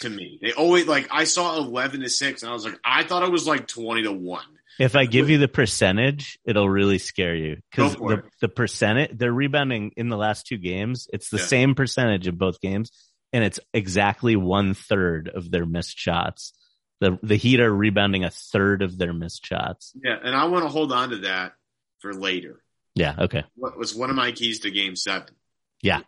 [0.00, 0.38] to me.
[0.40, 3.30] They always, like, I saw 11 to 6 and I was like, I thought it
[3.30, 4.42] was like 20 to 1.
[4.78, 9.32] If I give you the percentage, it'll really scare you because the, the percentage, they're
[9.32, 11.08] rebounding in the last two games.
[11.12, 11.44] It's the yeah.
[11.46, 12.90] same percentage of both games.
[13.34, 16.54] and it's exactly one third of their missed shots.
[17.00, 19.92] The the Heat are rebounding a third of their missed shots.
[20.02, 21.52] Yeah, and I want to hold on to that
[21.98, 22.62] for later.
[22.94, 23.14] Yeah.
[23.18, 23.44] Okay.
[23.54, 25.34] What was one of my keys to Game Seven?
[25.82, 26.00] Yeah.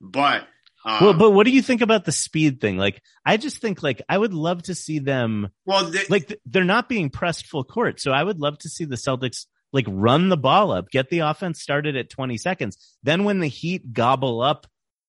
[0.00, 0.48] But
[0.84, 2.76] um, well, but what do you think about the speed thing?
[2.76, 6.64] Like, I just think like I would love to see them well, they, like they're
[6.64, 10.28] not being pressed full court, so I would love to see the Celtics like run
[10.28, 12.76] the ball up, get the offense started at 20 seconds.
[13.02, 14.66] Then when the Heat gobble up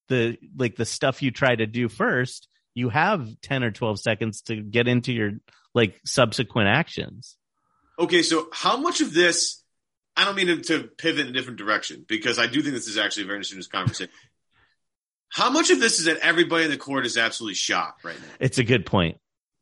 [0.09, 4.41] the like the stuff you try to do first, you have 10 or 12 seconds
[4.43, 5.31] to get into your
[5.73, 7.37] like subsequent actions.
[7.99, 9.61] Okay, so how much of this?
[10.15, 12.97] I don't mean to, pivot in a different direction because I do think this is
[12.97, 14.13] actually a very interesting conversation.
[15.29, 18.27] How much of this is that everybody in the court is absolutely shocked right now?
[18.39, 19.17] It's a good point.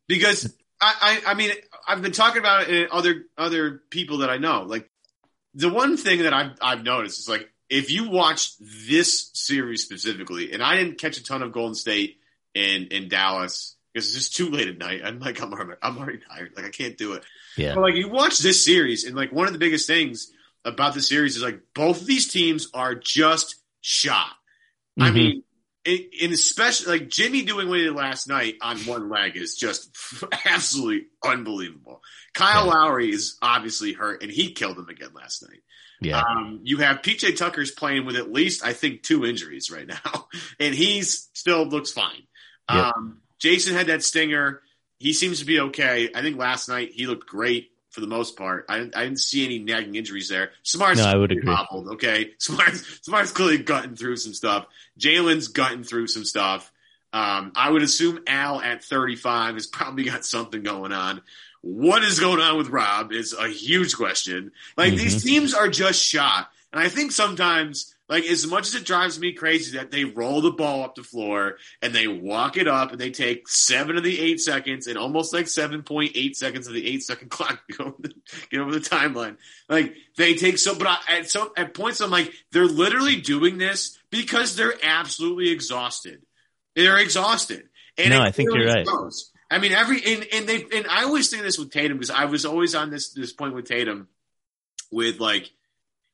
[0.06, 1.52] Because I, I, I mean,
[1.88, 4.64] I've been talking about it in other other people that I know.
[4.64, 4.90] Like
[5.54, 10.52] the one thing that I've I've noticed is like if you watch this series specifically,
[10.52, 12.18] and I didn't catch a ton of Golden State
[12.54, 15.02] in in Dallas because it's just too late at night.
[15.04, 16.52] I'm like I'm already, I'm already tired.
[16.56, 17.24] Like I can't do it.
[17.56, 17.74] Yeah.
[17.74, 20.30] But like you watch this series, and like one of the biggest things
[20.64, 24.30] about the series is like both of these teams are just shot.
[24.98, 25.14] I Mhm.
[25.14, 25.42] mean,
[25.84, 29.90] in especially like Jimmy doing what he did last night on one leg is just
[30.46, 32.00] absolutely unbelievable.
[32.34, 32.72] Kyle Yeah.
[32.72, 35.60] Lowry is obviously hurt, and he killed him again last night.
[36.00, 36.20] Yeah.
[36.22, 40.28] Um, you have PJ Tucker's playing with at least I think two injuries right now,
[40.60, 42.22] and he's still looks fine.
[42.74, 42.96] Yep.
[42.96, 44.62] Um, Jayson had that stinger.
[44.98, 46.10] He seems to be okay.
[46.14, 48.66] I think last night he looked great for the most part.
[48.68, 50.52] I didn't, I didn't see any nagging injuries there.
[50.62, 51.52] Smart's No, I would agree.
[51.52, 54.66] hobbled, okay, Smart's Smart's clearly gutting through some stuff.
[54.98, 56.72] Jaylen's gutting through some stuff.
[57.12, 61.20] Um, I would assume Al at 35 has probably got something going on.
[61.60, 64.52] What is going on with Rob is a huge question.
[64.76, 66.48] Like these teams are just shot.
[66.72, 70.42] And I think sometimes, like as much as it drives me crazy that they roll
[70.42, 74.02] the ball up the floor and they walk it up and they take seven of
[74.02, 77.96] the eight seconds and almost like 7.8 seconds of the eight second clock to go
[77.98, 78.12] the,
[78.50, 79.38] get over the timeline.
[79.66, 83.56] Like they take so, but I, at some, at points I'm like, they're literally doing
[83.56, 86.20] this because they're absolutely exhausted.
[86.76, 87.70] They're exhausted.
[87.96, 88.86] And No, I think you're right.
[88.86, 89.30] shows.
[89.50, 92.26] I mean, every and, and they and I always say this with Tatum because I
[92.26, 94.08] was always on this this point with Tatum,
[94.90, 95.50] with like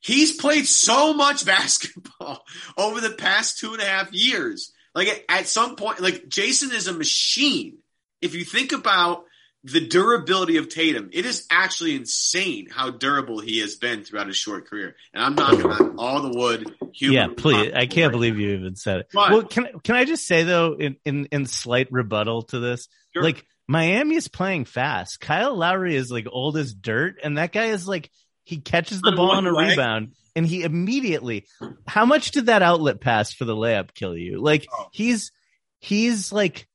[0.00, 2.44] he's played so much basketball
[2.76, 4.72] over the past two and a half years.
[4.94, 7.78] Like at, some point, like Jayson is a machine.
[8.20, 9.24] If you think about
[9.64, 14.36] the durability of Tatum, it is actually insane how durable he has been throughout his
[14.36, 14.96] short career.
[15.12, 16.74] And I'm knocking on all the wood.
[16.94, 17.72] yeah, please.
[17.74, 19.08] I can't right believe you even said it.
[19.12, 22.88] But- well, can can I just say though, in in, in slight rebuttal to this,
[23.14, 23.22] Sure.
[23.22, 25.20] like Miami is playing fast.
[25.20, 28.10] Kyle Lowry is like old as dirt, and that guy is like
[28.48, 29.70] he catches the ball on a leg.
[29.70, 31.46] rebound, and he immediately.
[31.86, 34.40] How much did that outlet pass for the layup kill you?
[34.40, 34.88] Like Oh.
[34.92, 35.32] he's
[35.78, 36.66] he's like.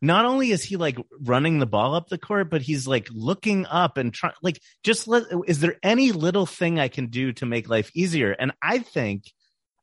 [0.00, 3.66] Not only is he like running the ball up the court, but he's like looking
[3.66, 7.46] up and trying, like, just let, is there any little thing I can do to
[7.46, 8.30] make life easier?
[8.30, 9.24] And I think,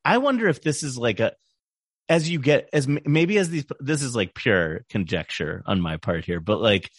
[0.05, 1.33] I wonder if this is like a,
[2.07, 6.23] as you get as maybe as these this is like pure conjecture on my part
[6.23, 6.89] here but like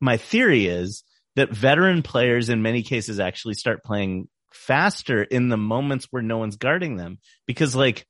[0.00, 1.04] my theory is
[1.36, 6.38] that veteran players in many cases actually start playing faster in the moments where no
[6.38, 8.06] one's guarding them because like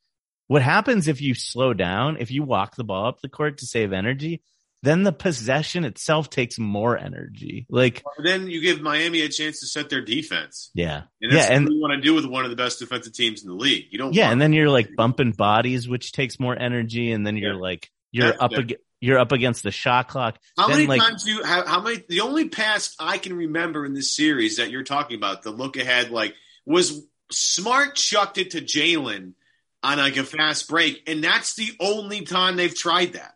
[0.47, 3.67] what happens if you slow down if you walk the ball up the court to
[3.67, 4.43] save energy
[4.83, 9.67] then the possession itself takes more energy like Then you give Miami a chance to
[9.67, 10.71] set their defense.
[10.75, 13.13] yeah And that's yeah and you want to do with one of the best defensive
[13.13, 13.89] teams in the league.
[13.91, 17.37] You don't yeah and then you're like bumping bodies which takes more energy and then
[17.37, 17.61] you're Yeah.
[17.61, 18.65] like you're That's up fair.
[19.01, 21.81] You're up against the shot clock How then many like times do you how, how
[21.81, 25.51] many the only pass I can remember in this series that you're talking about, the
[25.51, 26.35] look ahead, like
[26.67, 29.35] was Smart chucked it to Jaylen
[29.83, 33.35] on like a fast break, and that's the only time they've tried that.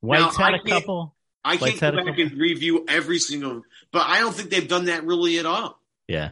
[0.00, 3.62] white's Now, had I a couple I can't go back couple- and review every single,
[3.92, 5.80] but I don't think they've done that really at all.
[6.06, 6.30] yeah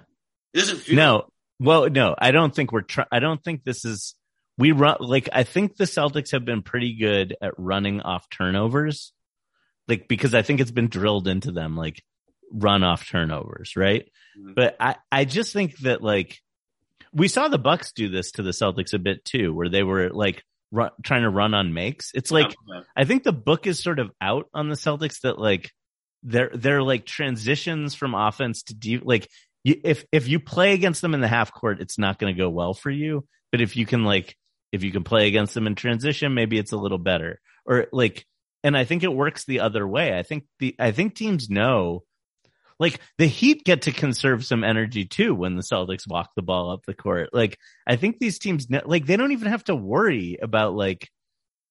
[0.55, 1.29] It doesn't feel no
[1.61, 4.15] well no i don't think we're try- i don't think this is
[4.59, 9.13] we run like i think the celtics have been pretty good at running off turnovers
[9.87, 12.03] like because i think it's been drilled into them like
[12.53, 14.55] run off turnovers right Mhm.
[14.55, 16.39] but i i just think that like
[17.13, 20.11] we saw the bucks do this to the celtics a bit too where they were
[20.11, 22.83] like run, trying to run on makes it's like Yeah.
[22.97, 25.73] I think the book is sort of out on the Celtics that like
[26.23, 29.29] they're they're like transitions from offense to deep like
[29.65, 32.39] you, if if you play against them in the half court it's not going to
[32.39, 34.37] go well for you but if you can like
[34.73, 38.27] if you can play against them in transition maybe it's a little better or like
[38.65, 42.05] and I think it works the other way I think the I think teams know
[42.81, 46.71] like the Heat get to conserve some energy too when the Celtics walk the ball
[46.71, 50.39] up the court like I think these teams like they don't even have to worry
[50.41, 51.09] about like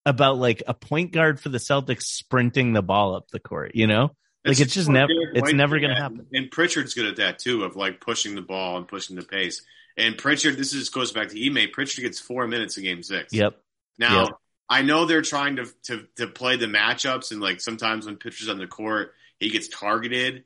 [0.08, 3.88] about like a point guard for the Celtics sprinting the ball up the court, you
[3.88, 4.12] know?
[4.46, 6.26] Like it's just never it's never going to happen.
[6.32, 9.62] And Pritchard's good at that too of like pushing the ball and pushing the pace.
[9.98, 11.70] And Pritchard this is goes back to Ime.
[11.72, 13.34] Pritchard gets 4 minutes in game 6.
[13.34, 13.60] Yep.
[13.98, 14.32] Now, Yep.
[14.70, 18.50] I know they're trying to, to to play the matchups and like sometimes when Pritchard's
[18.50, 20.44] on the court, he gets targeted.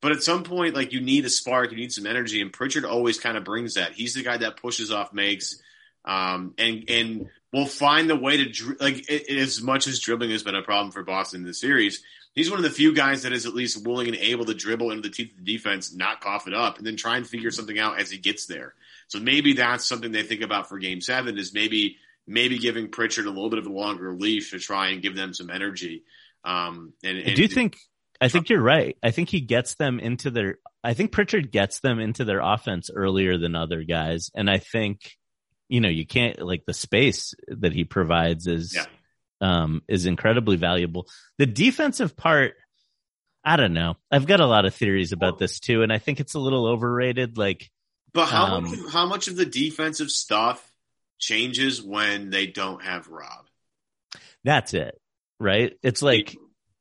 [0.00, 2.84] But at some point, like you need a spark, you need some energy, and Pritchard
[2.84, 3.92] always kind of brings that.
[3.92, 5.60] He's the guy that pushes off, makes,
[6.04, 10.30] um, and and will find the way to dri- like it, as much as dribbling
[10.30, 12.02] has been a problem for Boston in the series.
[12.38, 14.92] He's one of the few guys that is at least willing and able to dribble
[14.92, 17.50] into the teeth of the defense, not cough it up, and then try and figure
[17.50, 18.74] something out as he gets there.
[19.08, 21.96] So maybe that's something they think about for Game Seven is maybe
[22.28, 25.34] maybe giving Pritchard a little bit of a longer leash to try and give them
[25.34, 26.04] some energy.
[26.44, 27.76] Um, and, and I do think
[28.20, 28.96] I think you're right.
[29.02, 32.88] I think he gets them into their I think Pritchard gets them into their offense
[32.94, 34.30] earlier than other guys.
[34.32, 35.16] And I think,
[35.68, 38.86] you know, you can't like the space that he provides is Yeah.
[39.40, 41.06] Um is incredibly valuable.
[41.38, 42.54] The defensive part
[43.44, 43.96] I don't know.
[44.10, 46.66] I've got a lot of theories about this too, and I think it's a little
[46.66, 47.38] overrated.
[47.38, 47.70] Like,
[48.12, 50.70] But how Um, much, how much of the defensive stuff
[51.18, 53.46] changes when they don't have Rob?
[54.44, 55.00] that's it,
[55.40, 55.72] right?
[55.82, 56.36] It's like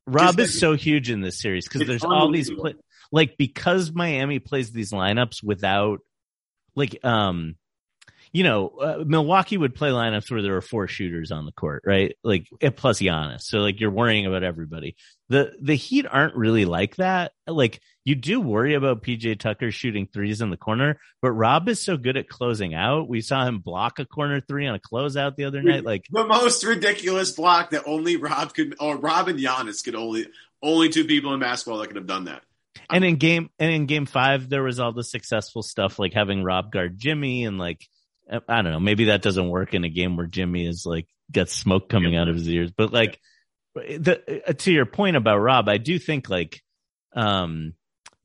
[0.06, 2.72] Rob is so huge in this series because there's all these pla-
[3.12, 6.00] like because Miami plays these lineups without
[6.76, 7.56] like um
[8.32, 11.84] you know uh, Milwaukee would play lineups where there were four shooters on the court,
[11.86, 12.16] right?
[12.24, 14.96] Like plus Giannis, so like you're worrying about everybody.
[15.30, 17.34] The the Heat aren't really like that.
[17.48, 21.82] Like you do worry about PJ Tucker shooting threes in the corner, but Rob is
[21.82, 23.10] so good at closing out.
[23.10, 25.84] We saw him block a corner three on a closeout the other night.
[25.84, 30.28] Like The most ridiculous block that only Rob could, or Rob and Giannis could only,
[30.64, 32.44] only two people in basketball that could have done that.
[32.90, 36.44] and in game and in game five there was all the successful stuff like having
[36.44, 37.86] rob guard jimmy and like
[38.30, 38.80] i don't know.
[38.80, 42.28] Maybe that doesn't work in a game where jimmy is like got smoke coming out
[42.28, 42.72] of his ears.
[42.76, 43.20] But like
[43.76, 46.62] the uh, to your point about rob i do think like
[47.16, 47.74] um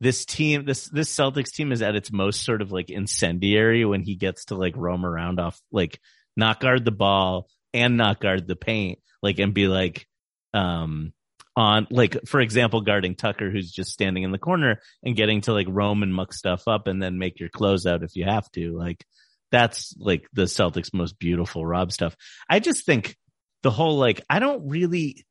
[0.00, 4.02] this team this this celtics team is at its most sort of like incendiary when
[4.02, 6.00] he gets to like roam around off like
[6.36, 10.06] not guard the ball and not guard the paint like and be like
[10.54, 11.12] um
[11.54, 15.52] on like for example guarding Tucker who's just standing in the corner and getting to
[15.52, 18.50] like roam and muck stuff up and then make your clothes closeout if you have
[18.52, 19.04] to like
[19.52, 22.16] that's like the Celtics most beautiful Rob stuff.
[22.48, 23.16] I just think
[23.62, 25.24] the whole like I don't really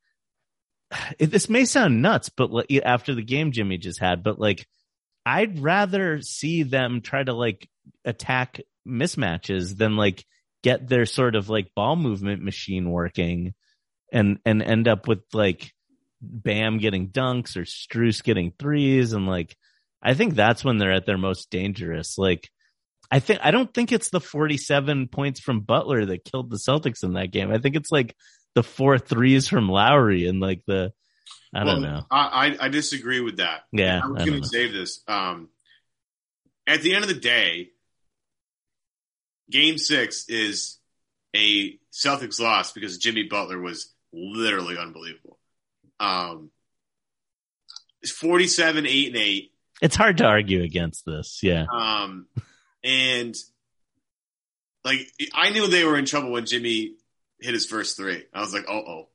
[1.20, 4.66] it, this may sound nuts but like, after the game Jimmy just had but like
[5.26, 7.68] I'd rather see them try to like
[8.06, 10.24] attack mismatches than like
[10.64, 13.54] get their sort of like ball movement machine working
[14.14, 15.74] and and end up with like
[16.24, 19.56] Bam getting dunks or Strus getting threes and like
[20.04, 22.18] I think that's when they're at their most dangerous.
[22.18, 22.50] Like
[23.12, 27.04] I think I don't think it's the 47 points from Butler that killed the Celtics
[27.04, 27.52] in that game.
[27.52, 28.16] I think it's like
[28.56, 30.94] the four threes from Lowry and like the
[31.54, 32.06] I don't know.
[32.10, 33.64] I, I disagree with that.
[33.74, 35.02] Yeah, I was I going to save this.
[35.08, 35.50] Um,
[36.66, 37.72] at the end of the day,
[39.50, 40.78] Game Six is
[41.36, 45.38] a Celtics loss because Jimmy Butler was literally unbelievable.
[46.00, 46.52] Um,
[48.02, 49.52] it's forty-seven, eight, and eight.
[49.82, 51.42] It's hard to argue against this.
[51.44, 51.66] Yeah.
[51.70, 52.28] Um,
[52.84, 53.36] and
[54.84, 56.96] like I knew they were in trouble when Jimmy
[57.40, 58.24] hit his first three.
[58.34, 59.08] I was like, oh oh.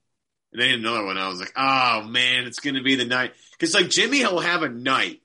[0.52, 1.18] And they hit another one.
[1.18, 3.34] I was like, oh man, it's gonna be the night.
[3.52, 5.22] Because like Jimmy will have a night.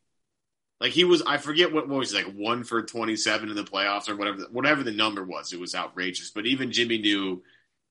[0.80, 3.56] Like he was, I forget what, what was it, like one for twenty seven in
[3.56, 4.40] the playoffs or whatever.
[4.52, 6.32] Whatever the number was, it was outrageous.
[6.32, 7.44] But even Jimmy knew,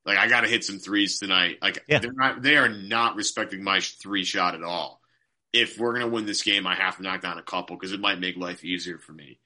[0.05, 1.59] like I got to hit some threes tonight.
[1.63, 2.01] Like Yeah.
[2.01, 5.01] they're not, they are not respecting my three shot at all.
[5.53, 8.01] If we're gonna win this game, I have to knock down a couple because it
[8.01, 9.39] might make life easier for me.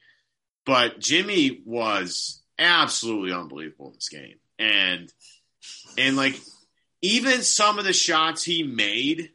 [0.66, 5.12] But Jimmy was absolutely unbelievable in this game, and
[5.98, 6.40] and like
[7.02, 9.30] even some of the shots he made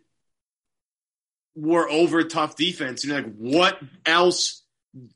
[1.56, 3.04] were over tough defense.
[3.04, 4.64] And you're like, what else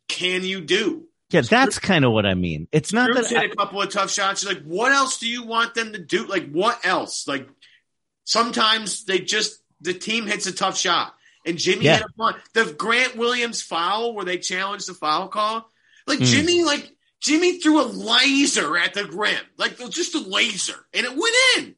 [0.07, 1.07] can you do?
[1.31, 2.67] Yeah, that's kind of what I mean.
[2.71, 4.43] It's not Bruce that hit a couple of tough shots.
[4.43, 6.27] You're like, what else do you want them to do?
[6.27, 7.27] Like, what else?
[7.27, 7.49] Like,
[8.23, 11.97] sometimes they just the team hits a tough shot, and Jimmy Yeah.
[11.97, 12.35] hit a one.
[12.53, 15.67] The Grant Williams foul where they challenged the foul call,
[16.07, 16.25] like Mm.
[16.25, 21.11] Jimmy, like Jimmy threw a laser at the rim, like just a laser, and it
[21.11, 21.75] went in.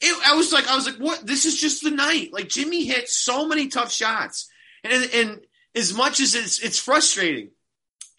[0.00, 1.26] It, I was like, I was like, what?
[1.26, 2.32] This is just the night.
[2.32, 4.50] Like Jimmy hit so many tough shots,
[4.84, 5.40] and and
[5.74, 7.50] as much as it's it's frustrating,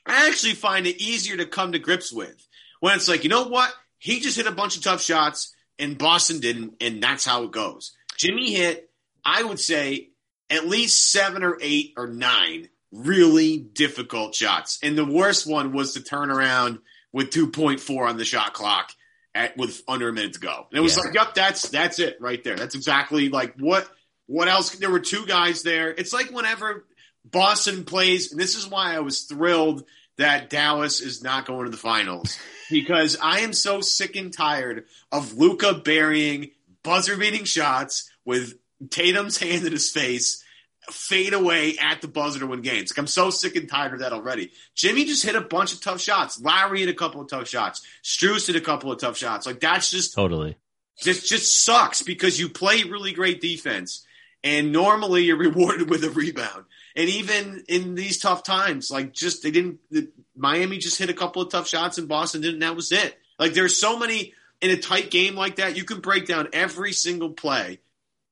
[0.06, 2.48] I actually find it easier to come to grips with
[2.80, 3.74] when it's like, you know what?
[4.00, 7.52] He just hit a bunch of tough shots and Boston didn't, and that's how it
[7.52, 7.96] goes.
[8.16, 8.90] Jimmy hit,
[9.24, 10.10] I would say,
[10.50, 14.80] at least seven or eight or nine really difficult shots.
[14.82, 16.80] And the worst one was to turn around
[17.12, 18.92] with 2.4 on the shot clock
[19.36, 20.68] at, with under a minute to go.
[20.72, 21.04] And it was Yeah.
[21.04, 22.56] like, yep, that's that's it right there.
[22.56, 23.90] That's exactly like what
[24.28, 24.72] what else?
[24.76, 25.90] There were two guys there.
[25.90, 26.86] It's like whenever
[27.24, 29.84] Boston plays, and this is why I was thrilled
[30.18, 32.38] that Dallas is not going to the finals
[32.72, 36.52] because I am so sick and tired of Luka burying
[36.84, 38.56] buzzer beating shots with
[38.90, 40.44] Tatum's hand in his face
[40.92, 42.92] fade away at the buzzer to win games.
[42.92, 44.52] Like I'm so sick and tired of that already.
[44.76, 46.40] Jimmy just hit a bunch of tough shots.
[46.40, 47.86] Lowry hit a couple of tough shots.
[48.04, 49.46] Strus hit a couple of tough shots.
[49.46, 50.58] Like that's just Totally.
[51.02, 54.06] just just sucks because you play really great defense
[54.44, 56.66] and normally you're rewarded with a rebound.
[56.96, 61.14] And even in these tough times, like just they didn't the, Miami just hit a
[61.14, 62.56] couple of tough shots and Boston didn't.
[62.56, 63.18] And that was it.
[63.38, 66.94] Like there's so many in a tight game like that, you can break down every
[66.94, 67.80] single play,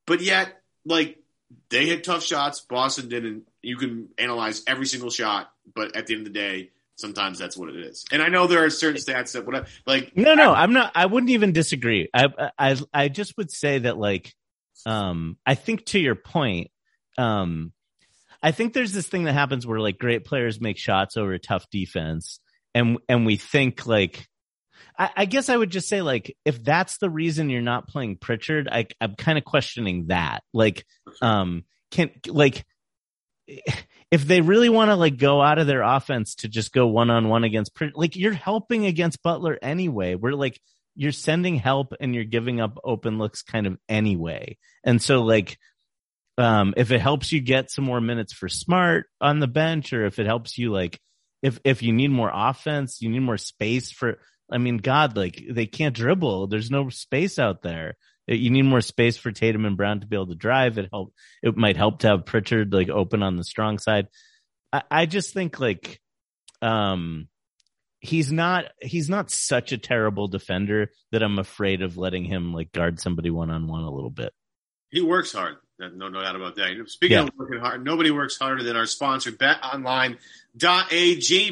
[0.08, 1.20] but yet like
[1.70, 3.48] they hit tough shots, Boston didn't.
[3.62, 7.58] You can analyze every single shot, but at the end of the day, sometimes that's
[7.58, 8.06] what it is.
[8.12, 10.92] And I know there are certain stats that whatever like No, no, I'm not.
[10.96, 12.10] I wouldn't even disagree.
[12.14, 14.34] I, I, I just would say that, like,
[14.86, 16.72] um, I think to your point,
[17.18, 17.74] um,
[18.42, 21.70] I think there's this thing that happens where like great players make shots over tough
[21.72, 22.40] defense,
[22.74, 24.28] and and we think like,
[24.98, 28.18] I, I guess I would just say like, if that's the reason you're not playing
[28.18, 30.44] Pritchard, I, I'm kind of questioning that.
[30.54, 30.86] Like,
[31.22, 32.66] um, can like.
[34.12, 37.10] If they really want to like go out of their offense to just go one
[37.10, 40.16] on one against, Prit- like you're helping against Butler anyway.
[40.16, 40.60] We're like
[40.96, 44.58] you're sending help and you're giving up open looks kind of anyway.
[44.84, 45.58] And so like
[46.38, 50.06] um if it helps you get some more minutes for smart on the bench or
[50.06, 51.00] if it helps you like
[51.42, 54.20] if if you need more offense, you need more space for
[54.52, 56.48] I mean god like they can't dribble.
[56.48, 57.98] There's no space out there.
[58.28, 60.78] You need more space for Tatum and Brown to be able to drive.
[60.78, 64.08] It help it might help to have Pritchard like open on the strong side.
[64.74, 66.00] I, I just think like
[66.62, 67.28] um
[68.00, 72.72] he's not he's not such a terrible defender that I'm afraid of letting him like
[72.72, 74.34] guard somebody one on one a little bit.
[74.92, 75.56] He works hard.
[75.78, 76.72] No, no doubt about that.
[76.88, 77.24] Speaking Yeah.
[77.24, 80.18] of working hard, nobody works harder than our sponsor, BetOnline.ag.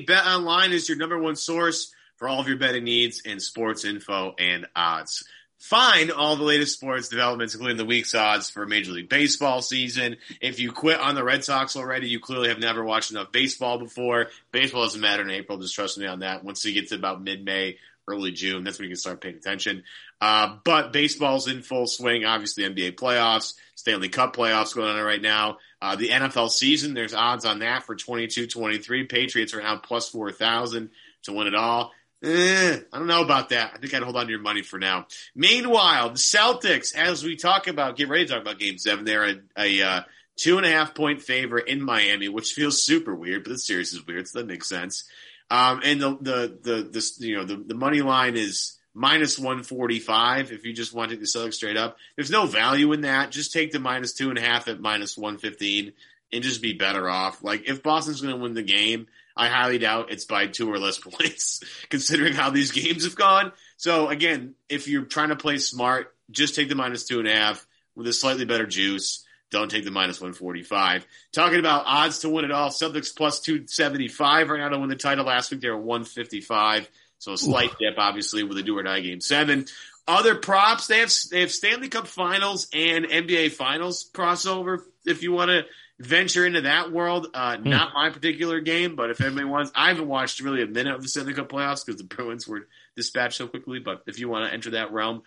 [0.06, 1.92] BetOnline is your number one source
[2.24, 5.26] for all of your betting needs and sports info and odds.
[5.60, 10.16] Find all the latest sports developments, including the week's odds for Major League Baseball season.
[10.40, 13.78] If you quit on the Red Sox already, you clearly have never watched enough baseball
[13.78, 14.28] before.
[14.54, 15.58] Baseball doesn't matter in April.
[15.58, 16.46] Just trust me on that.
[16.46, 19.84] Once you get to about mid-May, early June, that's when you can start paying attention.
[20.22, 22.24] Uh, but baseball's in full swing.
[22.24, 25.58] Obviously, NBA playoffs, Stanley Cup playoffs going on right now.
[25.82, 29.10] Uh, the NFL season, there's odds on that for 22-23.
[29.10, 30.90] Patriots are now plus 4,000
[31.24, 31.92] to win it all.
[32.24, 33.74] Eh, I don't know about that.
[33.76, 35.08] I think I'd hold on to your money for now.
[35.36, 39.04] Meanwhile, the Celtics, as we talk about, get ready to talk about Game Seven.
[39.04, 40.02] They're a, a uh,
[40.38, 43.92] two and a half point favorite in Miami, which feels super weird, but the series
[43.92, 45.04] is weird, so that makes sense.
[45.52, 50.00] Um, and the the the you know the, the money line is minus one forty
[50.00, 50.54] five.
[50.54, 53.32] If you just want to take the Celtics straight up, there's no value in that.
[53.32, 55.92] Just take the minus two and a half at minus one fifteen
[56.32, 57.44] and just be better off.
[57.44, 60.80] Like if Boston's going to win the game, I highly doubt it's by two or
[60.80, 63.52] less points, considering how these games have gone.
[63.78, 67.34] So again, if you're trying to play smart, just take the minus two and a
[67.34, 67.66] half
[67.96, 69.26] with a slightly better juice.
[69.52, 71.06] Don't take the minus 145.
[71.32, 74.96] Talking about odds to win it all, Celtics plus 275 right now to win the
[74.96, 75.26] title.
[75.26, 76.90] Last week they were 155.
[77.20, 79.66] So a slight dip, obviously, with a do or die game seven.
[80.08, 84.82] Other props, they have they have Stanley Cup Finals and NBA Finals crossover.
[85.06, 85.66] If you want to
[86.04, 90.08] venture into that world, uh, not my particular game, but if anybody wants, I haven't
[90.08, 93.48] watched really a minute of the Stanley Cup playoffs because the Bruins were dispatched so
[93.48, 93.80] quickly.
[93.80, 95.24] But if you want to enter that realm,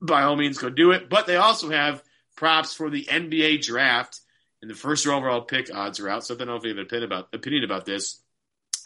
[0.00, 1.08] by all means, go do it.
[1.08, 2.02] But they also have
[2.36, 4.20] props for the NBA draft,
[4.62, 6.24] and the first overall pick odds are out.
[6.24, 8.20] So I don't know if you have an opinion about opinion about this.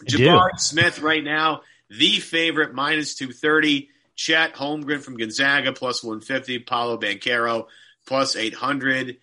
[0.08, 3.88] Jabari Smith right now, the favorite minus two thirty.
[4.14, 6.58] Chet Holmgren from Gonzaga plus one fifty.
[6.58, 7.66] Paolo Banchero
[8.06, 9.18] plus eight hundred.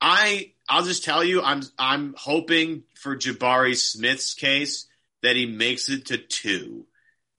[0.00, 4.86] I I'll just tell you, I'm I'm hoping for Jabari Smith's case
[5.22, 6.86] that he makes it to two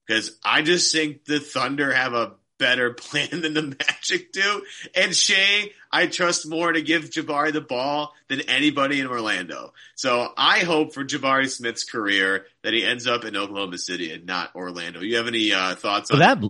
[0.05, 4.63] because I just think the Thunder have a better plan than the Magic do.
[4.95, 9.73] And Shai, I trust more to give Jabari the ball than anybody in Orlando.
[9.95, 14.25] So I hope for Jabari Smith's career that he ends up in Oklahoma City and
[14.25, 15.01] not Orlando.
[15.01, 16.41] You have any uh, thoughts on that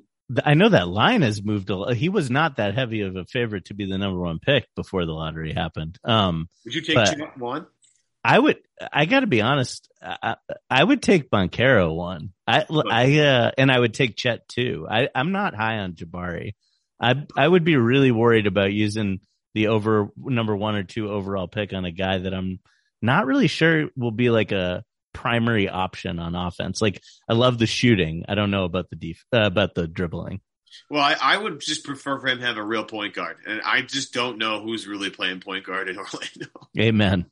[0.44, 1.96] I know that line has moved a lot.
[1.96, 5.06] He was not that heavy of a favorite to be the number one pick before
[5.06, 6.00] the lottery happened.
[6.04, 7.68] Um, Would you take Chet one?
[8.24, 8.58] I would,
[8.92, 9.88] I got to be honest.
[10.02, 12.32] I, I would take Banchero one.
[12.48, 14.88] I, I, uh, and I would take Chet too.
[14.90, 16.54] I, I'm not high on Jabari.
[17.00, 19.20] I, I would be really worried about using
[19.54, 22.60] the over number one or two overall pick on a guy that I'm
[23.02, 24.84] not really sure will be like a
[25.16, 26.82] primary option on offense.
[26.82, 28.26] Like I love the shooting.
[28.28, 30.42] I don't know about the def, uh, about the dribbling.
[30.90, 33.62] Well, I, I, would just prefer for him to have a real point guard, and
[33.64, 36.48] I just don't know who's really playing point guard in Orlando.
[36.78, 37.26] Amen.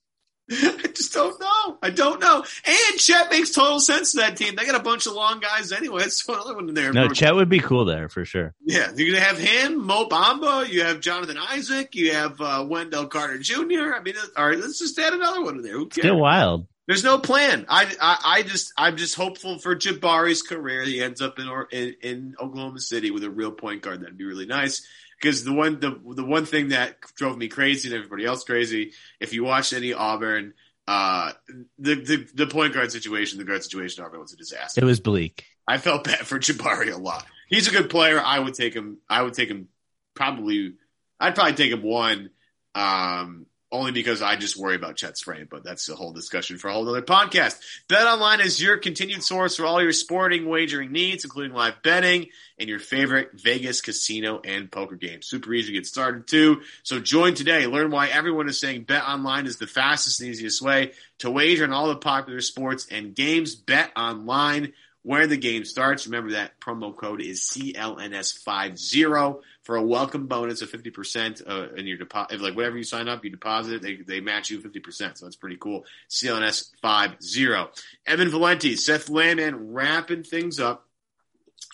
[0.52, 1.78] I just don't know.
[1.82, 2.44] I don't know.
[2.66, 4.56] And Chet makes total sense to that team.
[4.56, 6.04] They got a bunch of long guys anyway.
[6.04, 6.92] It's another one in there.
[6.92, 8.54] No, Chet would be cool there for sure.
[8.66, 10.68] Yeah, you're gonna have him, Mo Bamba.
[10.68, 11.96] You have Jonathan Isaac.
[11.96, 13.94] You have uh, Wendell Carter Jr.
[13.96, 15.74] I mean, all right, let's just add another one in there.
[15.74, 16.06] Who cares?
[16.06, 16.68] Still wild.
[16.88, 17.66] There's no plan.
[17.70, 20.84] I, I, I just I'm just hopeful for Jabari's career.
[20.84, 24.02] He ends up in, in in Oklahoma City with a real point guard.
[24.02, 24.86] That'd be really nice.
[25.22, 28.92] Because the one the the one thing that drove me crazy and everybody else crazy,
[29.22, 30.54] if you watched any Auburn,
[30.86, 31.32] uh,
[31.80, 34.82] the the the point guard situation, the guard situation, Auburn was a disaster.
[34.82, 35.46] It was bleak.
[35.66, 37.26] I felt bad for Jabari a lot.
[37.48, 38.20] He's a good player.
[38.20, 38.98] I would take him.
[39.10, 39.70] I would take him.
[40.16, 40.74] Probably,
[41.20, 42.30] I'd probably take him one.
[42.76, 46.68] Um, only because I just worry about Chet's frame, but that's a whole discussion for
[46.68, 47.60] a whole other podcast.
[47.90, 52.28] Bet Online is your continued source for all your sporting wagering needs, including live betting
[52.60, 55.26] and your favorite Vegas casino and poker games.
[55.26, 56.62] Super easy to get started too.
[56.84, 57.66] So join today.
[57.66, 61.64] Learn why everyone is saying Bet Online is the fastest and easiest way to wager
[61.64, 63.56] on all the popular sports and games.
[63.56, 64.72] Bet Online
[65.04, 66.08] where the game starts.
[66.08, 71.98] Remember that promo code is CLNS50 for a welcome bonus of 50% uh, in your
[71.98, 72.42] deposit.
[72.42, 75.18] Like whatever you sign up, you deposit, they, they match you 50%.
[75.18, 75.86] So that's pretty cool.
[76.10, 77.82] CLNS50.
[78.06, 80.86] Evan Valenti, Seth Landman wrapping things up.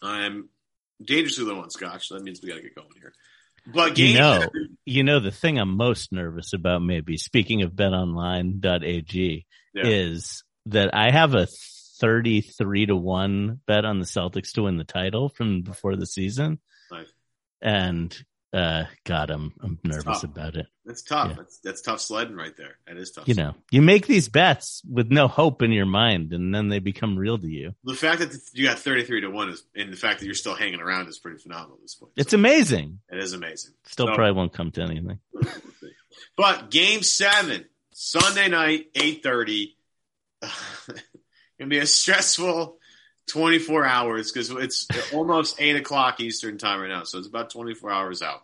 [0.04, 0.50] I'm
[1.04, 2.08] dangerously low on scotch.
[2.08, 3.14] So that means we got to get going here.
[3.66, 4.48] But you know,
[4.86, 9.84] you know, the thing I'm most nervous about, maybe speaking of betonline.ag, yeah.
[9.86, 11.48] is that I have a
[12.00, 16.60] 33 to 1 bet on the Celtics to win the title from before the season.
[16.92, 17.08] Nice.
[17.62, 18.18] And
[18.52, 20.66] uh god I'm I'm nervous about it.
[20.84, 21.30] That's tough.
[21.30, 21.36] Yeah.
[21.38, 22.78] That's that's tough sledding right there.
[22.88, 23.28] That is tough.
[23.28, 26.80] You know, you make these bets with no hope in your mind and then they
[26.80, 27.76] become real to you.
[27.84, 30.56] The fact that you got 33 to 1 is and the fact that you're still
[30.56, 32.14] hanging around is pretty phenomenal at this point.
[32.16, 33.00] It's so, amazing.
[33.12, 33.74] It is amazing.
[33.86, 35.20] Still so, probably won't come to anything.
[36.36, 39.76] but game 7 Sunday night 8:30
[41.60, 42.79] gonna be a stressful
[43.30, 47.92] 24 hours because it's almost eight o'clock Eastern time right now, so it's about 24
[47.92, 48.44] hours out.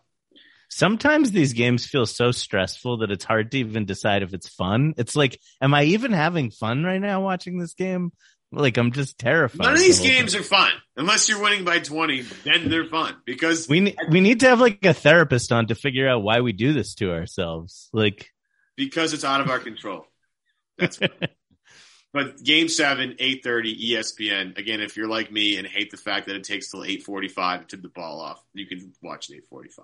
[0.70, 4.94] Sometimes these games feel so stressful that it's hard to even decide if it's fun.
[4.98, 8.12] It's like, am I even having fun right now watching this game?
[8.52, 9.64] Like I'm just terrified.
[9.64, 10.42] None of these the games time.
[10.42, 12.22] are fun unless you're winning by 20.
[12.44, 16.08] Then they're fun because we we need to have like a therapist on to figure
[16.08, 17.90] out why we do this to ourselves.
[17.92, 18.32] Like
[18.78, 20.06] because it's out of our control.
[20.78, 21.00] That's.
[22.16, 24.58] But game seven, eight thirty, ESPN.
[24.58, 27.28] Again, if you're like me and hate the fact that it takes till eight forty
[27.28, 29.84] five to tip the ball off, you can watch the eight forty five,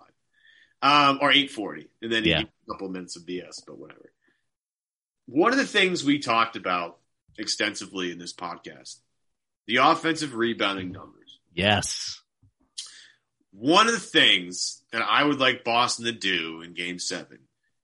[0.81, 2.43] um, or eight forty, and then yeah.
[2.43, 3.65] a couple minutes of BS.
[3.67, 4.13] But whatever.
[5.25, 6.99] One of the things we talked about
[7.37, 9.01] extensively in this podcast,
[9.67, 11.37] the offensive rebounding numbers.
[11.53, 12.21] Yes.
[13.51, 17.39] One of the things that I would like Boston to do in Game Seven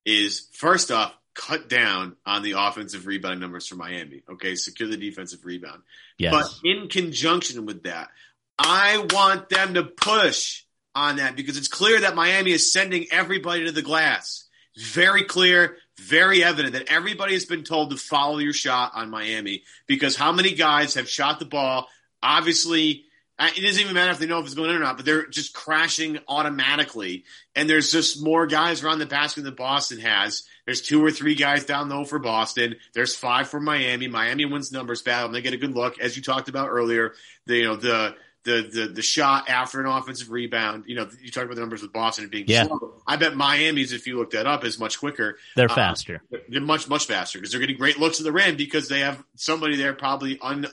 [0.06, 4.24] is first off cut down on the offensive rebound numbers for Miami.
[4.30, 5.84] Okay, secure the defensive rebound.
[6.18, 6.34] Yes.
[6.34, 8.10] But in conjunction with that,
[8.58, 10.64] I want them to push
[10.96, 14.46] on that because it's clear that Miami is sending everybody to the glass.
[14.76, 19.64] Very clear, very evident that everybody has been told to follow your shot on Miami
[19.88, 21.88] because how many guys have shot the ball?
[22.22, 23.06] Obviously,
[23.40, 25.28] it doesn't even matter if they know if it's going in or not, but they're
[25.28, 27.24] just crashing automatically.
[27.56, 30.44] And there's just more guys around the basket than Boston has.
[30.66, 32.78] There's two or three guys down low for Boston.
[32.94, 34.08] There's five for Miami.
[34.08, 35.28] Miami wins numbers battle.
[35.28, 37.14] And they get a good look, as you talked about earlier.
[37.46, 40.86] The, you know, the, the, the, the shot after an offensive rebound.
[40.88, 42.64] You know, you talked about the numbers with Boston being yeah.
[42.64, 43.02] slow.
[43.06, 45.38] I bet Miami's, if you look that up, is much quicker.
[45.56, 46.24] They're uh, faster.
[46.34, 49.02] Uh, they're much, much faster because they're getting great looks at the rim because they
[49.02, 50.66] have somebody there probably un,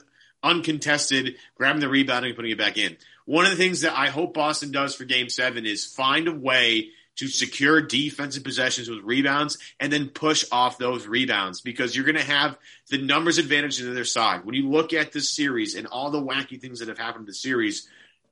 [0.45, 2.95] uncontested, grabbing the rebound and putting it back in.
[3.25, 6.33] One of the things that I hope Boston does for game seven is find a
[6.33, 12.05] way to secure defensive possessions with rebounds and then push off those rebounds because you're
[12.05, 12.57] going to have
[12.89, 14.45] the numbers advantage to their side.
[14.45, 17.27] When you look at this series and all the wacky things that have happened in
[17.27, 17.87] the series,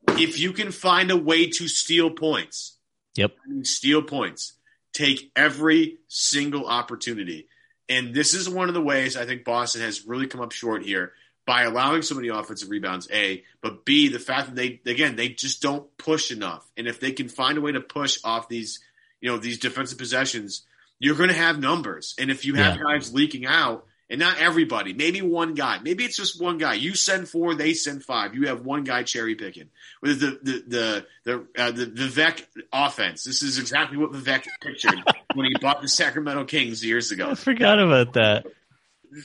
[0.10, 2.78] if you can find a way to steal points,
[3.16, 3.32] yep,
[3.64, 4.54] steal points,
[4.92, 7.48] take every single opportunity.
[7.88, 10.84] And this is one of the ways I think Boston has really come up short
[10.84, 11.14] here
[11.46, 15.30] by allowing so many offensive rebounds, A, but B, the fact that they, again, they
[15.30, 16.70] just don't push enough.
[16.78, 18.80] And if they can find a way to push off these,
[19.20, 20.64] you know, these defensive possessions,
[21.00, 22.16] you're going to have numbers.
[22.18, 22.84] And if you have yeah.
[22.84, 26.76] guys leaking out, and not everybody, maybe one guy, maybe it's just one guy.
[26.76, 28.36] You send four, they send five.
[28.36, 29.70] You have one guy cherry picking.
[30.02, 35.02] With the the the the, uh, the Vivek offense, this is exactly what Vivek pictured
[35.34, 37.32] when he bought the Sacramento Kings years ago.
[37.32, 38.46] I forgot about that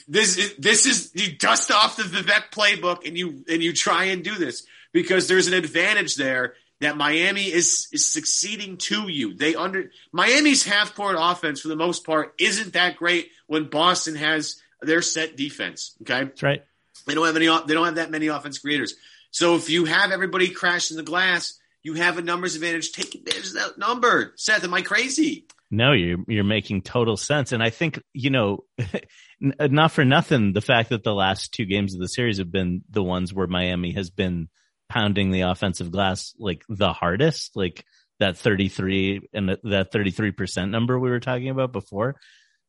[0.06, 4.04] this is this is you dust off the Vivek playbook and you and you try
[4.04, 9.34] and do this because there's an advantage there that Miami is is succeeding to you.
[9.34, 14.14] They under Miami's half court offense for the most part isn't that great when Boston
[14.16, 15.96] has their set defense.
[16.02, 16.64] Okay, that's right.
[17.06, 17.46] They don't have any.
[17.46, 18.94] They don't have that many offense creators.
[19.30, 22.92] So if you have everybody crashing the glass, you have a numbers advantage.
[22.92, 24.32] Take advantage of that number.
[24.36, 25.46] Seth, am I crazy?
[25.70, 28.64] No, you're you're making total sense, and I think you know,
[29.40, 32.82] not for nothing, the fact that the last two games of the series have been
[32.88, 34.48] the ones where Miami has been
[34.88, 37.84] pounding the offensive glass like the hardest, like
[38.20, 42.16] that 33 and that 33% number we were talking about before.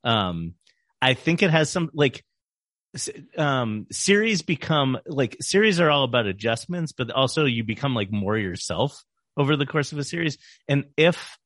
[0.03, 0.53] Um,
[1.01, 2.23] I think it has some like,
[3.37, 8.37] um, series become like series are all about adjustments, but also you become like more
[8.37, 9.03] yourself
[9.37, 10.37] over the course of a series.
[10.67, 11.37] And if,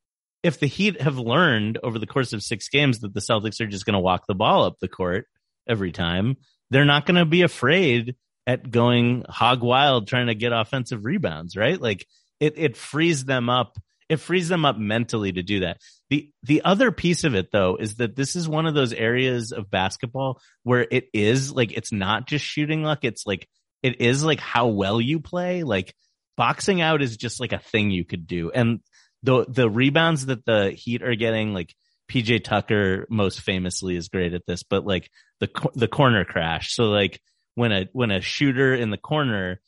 [0.43, 3.67] if the Heat have learned over the course of six games that the Celtics are
[3.67, 5.25] just going to walk the ball up the court
[5.67, 6.35] every time,
[6.69, 8.15] they're not going to be afraid
[8.45, 11.79] at going hog wild trying to get offensive rebounds, right?
[11.79, 12.05] Like
[12.39, 13.77] it it frees them up.
[14.09, 15.77] It frees them up mentally to do that.
[16.09, 19.53] The the other piece of it though is that this is one of those areas
[19.53, 23.47] of basketball where it is like it's not just shooting luck, it's like
[23.81, 25.63] it is like how well you play.
[25.63, 25.95] Like
[26.35, 28.51] boxing out is just like a thing you could do.
[28.51, 28.81] And
[29.23, 31.73] the the rebounds that the Heat are getting like
[32.11, 35.09] PJ Tucker most famously is great at this, but like
[35.39, 36.75] the the corner crash.
[36.75, 37.21] So like
[37.55, 39.59] when a when a shooter in the corner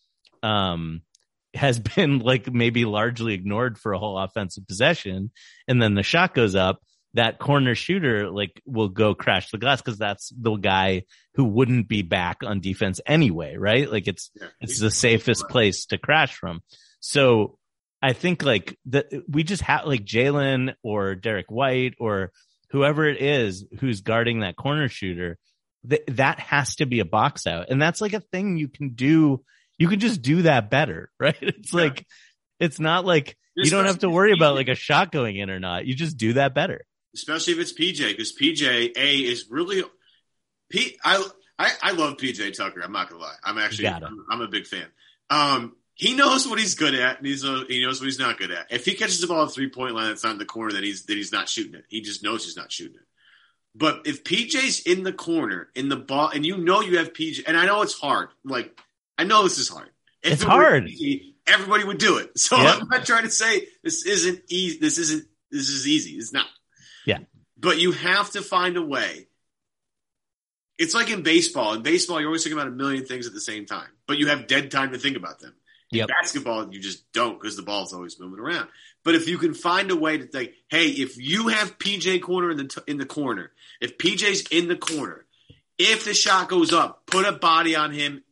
[0.44, 1.02] um
[1.54, 5.32] has been like maybe largely ignored for a whole offensive possession
[5.68, 6.80] and then the shot goes up
[7.14, 11.04] that corner shooter like will go crash the glass because that's the guy
[11.36, 13.90] who wouldn't be back on defense anyway right?
[13.90, 16.62] Like it's yeah, it's the safest place to crash from.
[17.00, 17.58] So
[18.02, 22.32] i think like that we just have like Jaylen or Derrick white or
[22.70, 25.38] whoever it is who's guarding that corner shooter
[25.90, 27.68] th- that has to be a box out.
[27.70, 29.44] And that's like a thing you can do.
[29.78, 31.38] You can just do that better, right?
[31.42, 31.82] It's yeah.
[31.82, 32.06] like,
[32.60, 35.60] it's not like you don't have to worry about like a shot going in or
[35.60, 35.86] not.
[35.86, 36.86] You just do that better.
[37.14, 39.84] Especially if it's PJ, because PJ A is really
[40.70, 40.98] P.
[41.04, 41.26] I,
[41.58, 42.82] I I love PJ Tucker.
[42.82, 43.36] I'm not gonna lie.
[43.44, 44.88] I'm actually I'm, I'm, a big fan.
[45.30, 48.52] Um, he knows what he's good at, and he's he knows what he's not good
[48.52, 48.68] at.
[48.70, 50.84] If he catches the ball at three point line that's not in the corner, then
[50.84, 51.86] he's that he's not shooting it.
[51.88, 53.08] He just knows he's not shooting it.
[53.74, 57.44] But if PJ's in the corner in the ball, and you know you have PJ,
[57.48, 58.30] and I know it's hard.
[58.44, 58.78] Like
[59.18, 59.90] I know this is hard.
[60.22, 60.90] If it's it hard.
[60.90, 62.32] Easy, everybody would do it.
[62.38, 62.82] So yep.
[62.82, 64.80] I'm not trying to say this isn't easy.
[64.80, 65.26] This isn't.
[65.50, 66.12] This is easy.
[66.18, 66.48] It's not.
[67.06, 67.20] Yeah.
[67.58, 69.28] But you have to find a way.
[70.78, 71.76] It's like in baseball.
[71.76, 74.28] In baseball, you're always thinking about a million things at the same time, but you
[74.28, 75.54] have dead time to think about them.
[75.92, 76.08] Yep.
[76.08, 78.68] basketball, you just don't because the ball's always moving around.
[79.04, 82.52] But if you can find a way to think, hey, if you have PJ corner
[82.52, 85.26] in the t- in the corner, if PJ's in the corner,
[85.78, 88.24] if the shot goes up, put a body on him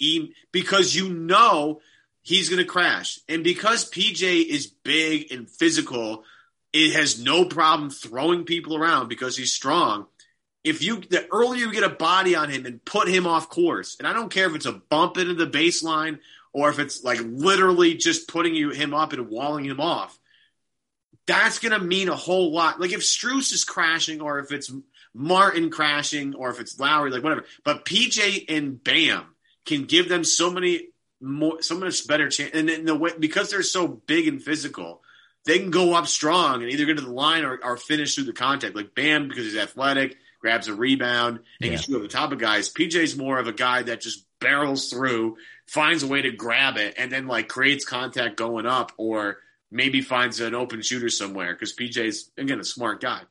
[0.51, 1.81] because you know
[2.21, 3.19] he's going to crash.
[3.27, 6.23] And because PJ is big and physical,
[6.71, 10.07] it has no problem throwing people around because he's strong.
[10.63, 13.97] If you the earlier you get a body on him and put him off course,
[13.99, 16.19] and I don't care if it's a bump into the baseline
[16.53, 20.17] or if it's like literally just putting you him up and walling him off,
[21.25, 22.79] that's going to mean a whole lot.
[22.79, 24.71] Like if Strus is crashing or if it's
[25.13, 27.45] Martin crashing or if it's Lowry, like whatever.
[27.63, 29.25] But PJ and Bam
[29.65, 30.89] can give them so many
[31.21, 32.51] more, so much better chance.
[32.53, 35.01] And in the way, because they're so big and physical,
[35.45, 38.25] they can go up strong and either get to the line or, or finish through
[38.25, 38.75] the contact.
[38.75, 41.77] Like Bam, because he's athletic, grabs a rebound and yeah.
[41.77, 42.71] shoot over the top of guys.
[42.71, 45.37] PJ's more of a guy that just barrels through,
[45.67, 49.37] finds a way to grab it, and then like creates contact going up or
[49.71, 53.21] maybe finds an open shooter somewhere because PJ's again a smart guy.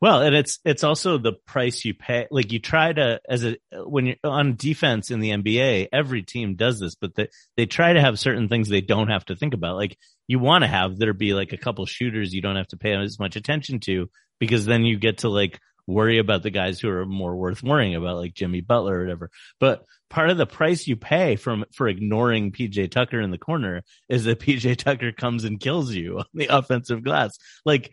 [0.00, 2.26] Well, and it's it's also the price you pay.
[2.30, 6.56] Like you try to as a when you're on defense in the NBA, every team
[6.56, 9.54] does this, but they they try to have certain things they don't have to think
[9.54, 9.76] about.
[9.76, 12.76] Like you want to have there be like a couple shooters you don't have to
[12.76, 14.10] pay as much attention to
[14.40, 17.96] because then you get to like worry about the guys who are more worth worrying
[17.96, 19.30] about, like Jimmy Butler or whatever.
[19.58, 23.82] But part of the price you pay from for ignoring PJ Tucker in the corner
[24.08, 27.38] is that PJ Tucker comes and kills you on the offensive glass.
[27.64, 27.90] Like,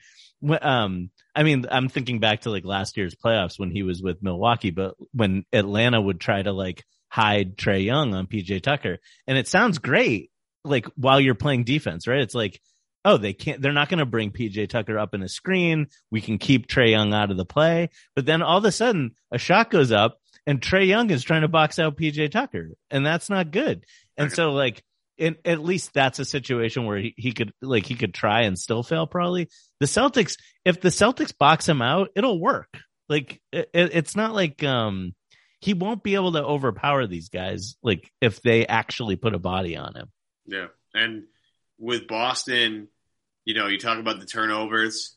[0.61, 4.21] um, I mean, I'm thinking back to like last year's playoffs when he was with
[4.21, 9.37] Milwaukee, but when Atlanta would try to like hide Trae Young on PJ Tucker, and
[9.37, 10.31] it sounds great,
[10.65, 12.21] like while you're playing defense, right?
[12.21, 12.59] It's like
[13.05, 15.87] oh, they can't, they're not going to bring PJ Tucker up in a screen.
[16.11, 17.89] We can keep Trae Young out of the play.
[18.15, 21.43] But then all of a sudden, a shot goes up and Trae Young is trying
[21.43, 22.71] to box out PJ Tucker.
[22.89, 23.85] And that's not good.
[24.17, 24.83] And so, like,
[25.17, 28.57] in, at least that's a situation where he, he could, like, he could try and
[28.57, 29.49] still fail probably.
[29.79, 32.75] The Celtics, if the Celtics box him out, it'll work.
[33.07, 35.13] Like, it, it's not like, um,
[35.59, 39.77] he won't be able to overpower these guys, like, if they actually put a body
[39.77, 40.11] on him.
[40.47, 40.67] Yeah.
[40.93, 41.25] And,
[41.77, 42.87] with Boston,
[43.45, 45.15] you know, you talk about the turnovers.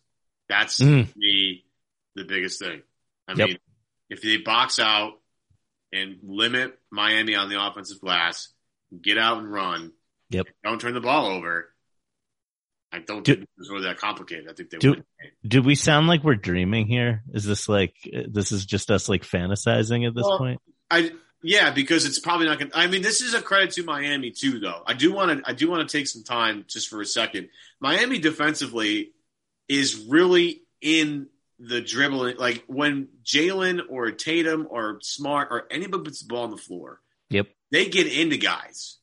[0.48, 1.14] That's Mm.
[1.16, 1.64] me
[2.14, 2.82] the biggest thing.
[3.26, 3.48] I Yep.
[3.48, 3.58] mean,
[4.10, 5.20] if they box out
[5.92, 8.52] and limit Miami on the offensive glass,
[9.00, 9.92] get out and run.
[10.30, 10.46] Yep.
[10.64, 11.74] Don't turn the ball over.
[12.90, 14.48] I don't Do- think it was really that complicated.
[14.48, 15.04] I think they Do- win.
[15.46, 17.22] Do we sound like we're dreaming here?
[17.34, 17.94] Is this like
[18.28, 20.60] this is just us like fantasizing at this Well, point?
[20.90, 21.12] I
[21.42, 22.70] yeah, because it's probably not going.
[22.70, 24.82] to I mean, this is a credit to Miami too, though.
[24.86, 25.48] I do want to.
[25.48, 27.48] I do want to take some time just for a second.
[27.80, 29.12] Miami defensively
[29.68, 31.28] is really in
[31.58, 32.36] the dribbling.
[32.38, 37.00] Like when Jaylen or Tatum or Smart or anybody puts the ball on the floor,
[37.30, 37.48] Yep.
[37.70, 38.96] they get into guys.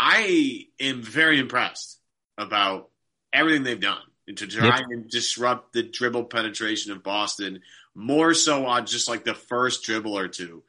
[0.00, 1.98] I am very impressed
[2.36, 2.88] about
[3.32, 4.00] everything they've done
[4.36, 4.84] to try Yep.
[4.90, 7.62] and disrupt the dribble penetration of Boston
[7.94, 10.62] more so on just like the first dribble or two.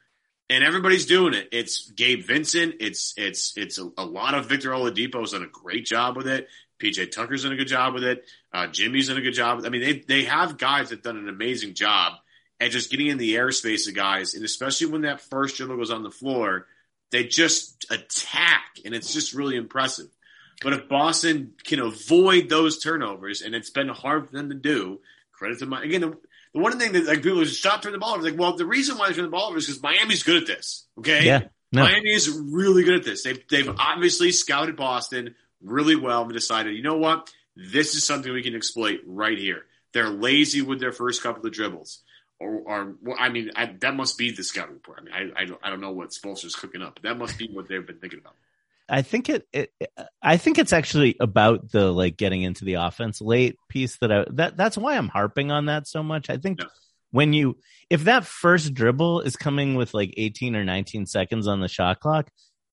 [0.50, 1.50] And everybody's doing it.
[1.52, 2.76] It's Gabe Vincent.
[2.80, 6.48] It's it's it's a, a lot of Victor Oladipo's done a great job with it.
[6.80, 8.26] PJ Tucker's done a good job with it.
[8.52, 9.62] Uh, Jimmy's done a good job.
[9.66, 12.14] I mean, they they have guys that done an amazing job
[12.60, 15.92] at just getting in the airspace of guys, and especially when that first dribble goes
[15.92, 16.68] on the floor,
[17.12, 20.08] they just attack, and it's just really impressive.
[20.62, 25.00] But if Boston can avoid those turnovers, and it's been hard for them to do,
[25.32, 26.16] credit to my again.
[26.54, 28.24] The, one thing that like people just stop turning the ball over.
[28.24, 30.86] Like, well, the reason why they're the ball over is because Miami's good at this.
[30.98, 31.44] Okay, Yeah.
[31.72, 31.84] No.
[31.84, 33.24] Miami is really good at this.
[33.24, 38.32] They've they've obviously scouted Boston really well and decided, you know what, this is something
[38.32, 39.66] we can exploit right here.
[39.94, 42.02] They're lazy with their first couple of dribbles,
[42.40, 45.00] or, or well, I mean, I, that must be the scouting report.
[45.00, 47.38] I mean, I I don't, I don't know what Spoelstra's cooking up, but that must
[47.38, 48.36] be what they've been thinking about.
[48.90, 49.72] I think it, it
[50.22, 54.26] I think it's actually about the like getting into the offense late piece that I
[54.32, 56.30] that that's why I'm harping on that so much.
[56.30, 56.68] I think Yeah.
[57.12, 57.58] when you
[57.90, 62.00] if that first dribble is coming with like 18 or 19 seconds on the shot
[62.00, 62.30] clock,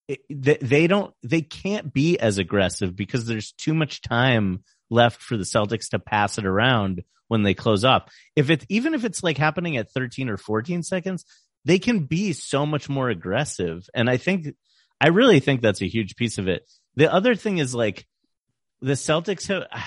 [0.09, 5.21] it, they, they don't they can't be as aggressive because there's too much time left
[5.21, 8.13] for the Celtics to pass it around when they close off.
[8.37, 11.25] If it's even if it's like happening at 13 or 14 seconds,
[11.65, 13.89] they can be so much more aggressive.
[13.93, 14.55] And I think
[15.01, 16.69] I really think that's a huge piece of it.
[16.95, 18.07] The other thing is like
[18.81, 19.65] the Celtics have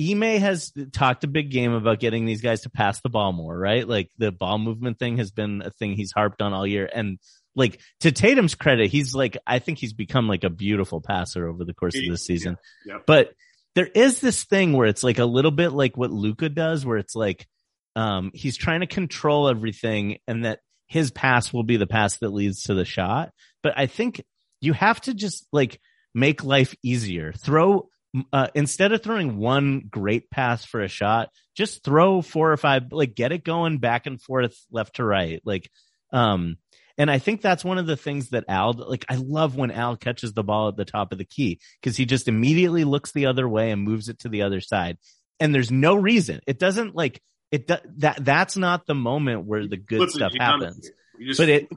[0.00, 3.58] Ime has talked a big game about getting these guys to pass the ball more,
[3.58, 3.86] right?
[3.86, 6.88] Like the ball movement thing has been a thing he's harped on all year.
[6.92, 7.18] And
[7.56, 11.64] like to Tatum's credit, he's like, I think he's become like a beautiful passer over
[11.64, 12.56] the course of this season.
[12.86, 13.00] Yeah, yeah.
[13.08, 13.32] But
[13.74, 16.98] there is this thing where it's like a little bit like what Luka does, where
[16.98, 17.48] it's like,
[17.96, 22.30] um, he's trying to control everything and that his pass will be the pass that
[22.30, 23.32] leads to the shot.
[23.62, 24.24] But I think
[24.60, 25.80] you have to just like
[26.14, 27.32] make life easier.
[27.32, 27.88] Throw,
[28.32, 32.92] uh, instead of throwing one great pass for a shot, just throw four or five,
[32.92, 35.40] like get it going back and forth, left to right.
[35.44, 35.70] Like,
[36.12, 36.56] um,
[36.96, 39.96] and I think that's one of the things that Al, like, I love when Al
[39.96, 43.26] catches the ball at the top of the key because he just immediately looks the
[43.26, 44.98] other way and moves it to the other side.
[45.38, 46.40] And there's no reason.
[46.48, 50.90] It doesn't like, it, that, that's not the moment where the good it, stuff happens
[51.20, 51.68] just- but it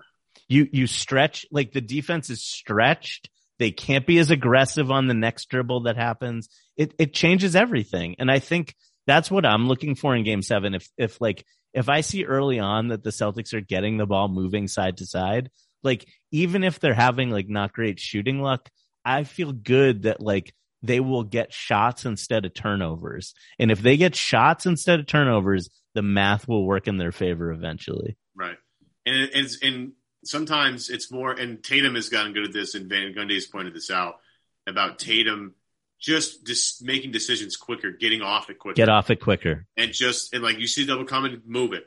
[0.52, 3.30] you you stretch like the defense is stretched.
[3.60, 6.49] They can't be as aggressive on the next dribble that happens.
[6.78, 8.16] It it changes everything.
[8.20, 8.76] And i think
[9.08, 11.43] that's what i'm looking for in game 7 if if like
[11.74, 15.08] if i see early on that the celtics are getting the ball moving side to
[15.08, 15.49] side
[15.82, 18.70] like even if they're having like not great shooting luck
[19.04, 23.34] i feel good that like they will get shots instead of turnovers.
[23.60, 27.52] And if they get shots instead of turnovers the math will work in their favor
[27.52, 28.18] eventually.
[28.36, 28.58] Right.
[29.06, 29.91] And it's and
[30.24, 33.74] sometimes it's more and Tatum has gotten good at this and Van Gundy has pointed
[33.74, 34.20] this out
[34.68, 35.56] about Tatum
[36.00, 38.76] just just making decisions quicker, getting off it quicker.
[38.76, 41.86] get off it quicker And just and like you see double come and move it.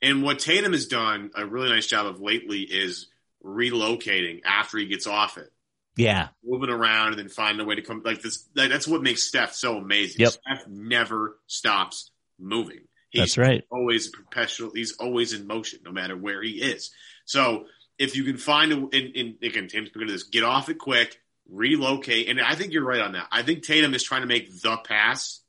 [0.00, 3.08] And what Tatum has done a really nice job of lately is
[3.44, 5.52] relocating after he gets off it.
[5.96, 6.28] Yeah.
[6.42, 9.22] Moving around and then finding a way to come like this like, that's what makes
[9.22, 10.20] Steph so amazing.
[10.20, 10.32] Yep.
[10.32, 12.80] Steph never stops moving.
[13.10, 13.64] He's That's right.
[13.70, 14.72] always perpetual.
[14.74, 16.90] He's always in motion, no matter where he is.
[17.24, 17.66] So
[17.98, 20.24] if you can find a, in, in again, Tatum's good at this.
[20.24, 21.16] Get off it quick,
[21.50, 23.26] relocate, and I think you're right on that.
[23.30, 25.40] I think Tatum is trying to make the pass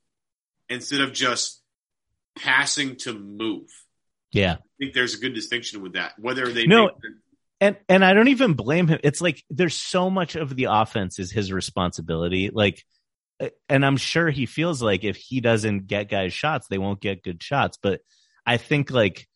[0.70, 1.62] instead of just
[2.38, 3.70] passing to move.
[4.32, 4.54] Yeah.
[4.54, 6.14] I think there's a good distinction with that.
[6.18, 6.86] Whether they No.
[6.86, 6.94] make,
[7.62, 9.00] And and I don't even blame him.
[9.04, 12.50] It's like there's so much of the offense is his responsibility.
[12.52, 12.84] Like
[13.70, 17.24] and I'm sure he feels like if he doesn't get guys shots, they won't get
[17.24, 17.78] good shots.
[17.82, 18.02] But
[18.46, 19.28] I think like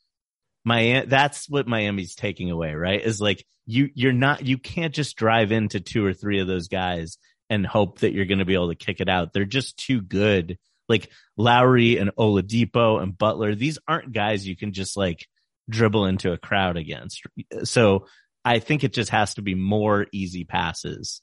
[0.67, 3.01] my that's what Miami's taking away, right?
[3.01, 6.67] Is like you you're not you can't just drive into two or three of those
[6.67, 7.17] guys
[7.49, 9.31] and hope that you're going to be able to kick it out.
[9.31, 10.57] They're just too good.
[10.89, 15.25] Like Lowry and Oladipo and Butler, these aren't guys you can just like
[15.69, 17.23] dribble into a crowd against.
[17.63, 18.07] So
[18.43, 21.21] I think it just has to be more easy passes.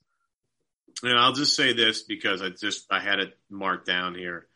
[1.03, 4.47] And I'll just say this because I just I had it marked down here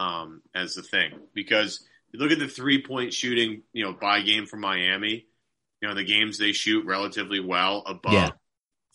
[0.00, 4.20] um, as the thing because you look at the three point shooting, you know, by
[4.20, 5.26] game for Miami.
[5.80, 8.32] You know, the games they shoot relatively well above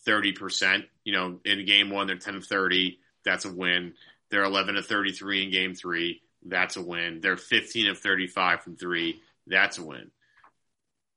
[0.06, 0.86] thirty percent.
[1.04, 3.00] You know, in game one they're ten to thirty.
[3.24, 3.94] That's a win.
[4.30, 6.22] They're eleven to thirty three in game three.
[6.44, 7.22] That's a win.
[7.22, 9.22] They're fifteen of thirty five from three.
[9.48, 10.12] That's a win.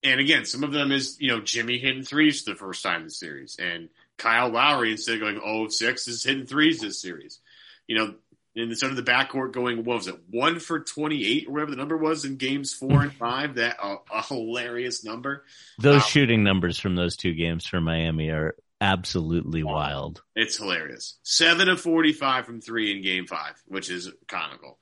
[0.02, 3.00] And again, some of them is you know Jimmy hitting threes for the first time
[3.00, 6.80] in the series, and Kyle Lowry instead of going 0 of 6 is hitting threes
[6.80, 7.40] this series.
[7.86, 8.14] You know,
[8.56, 11.76] and sort of the backcourt going, what was it, one for 28 or whatever the
[11.76, 13.56] number was in games four and five.
[13.56, 15.44] That uh, a hilarious number.
[15.78, 20.22] Those shooting numbers from those two games for Miami are absolutely wild.
[20.36, 21.18] It's hilarious.
[21.22, 24.78] Seven of 45 from three in game five, which is comical.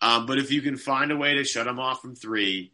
[0.00, 2.72] Um, but if you can find a way to shut them off from three,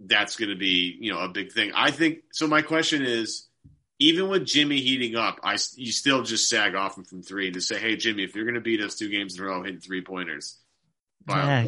[0.00, 1.72] that's going to be, you know, a big thing.
[1.74, 3.45] I think, so my question is,
[3.98, 7.60] even with Jimmy heating up, I you still just sag off him from three to
[7.60, 9.80] say, "Hey, Jimmy, if you're going to beat us two games in a row hitting
[9.80, 10.58] three pointers,
[11.28, 11.66] yeah,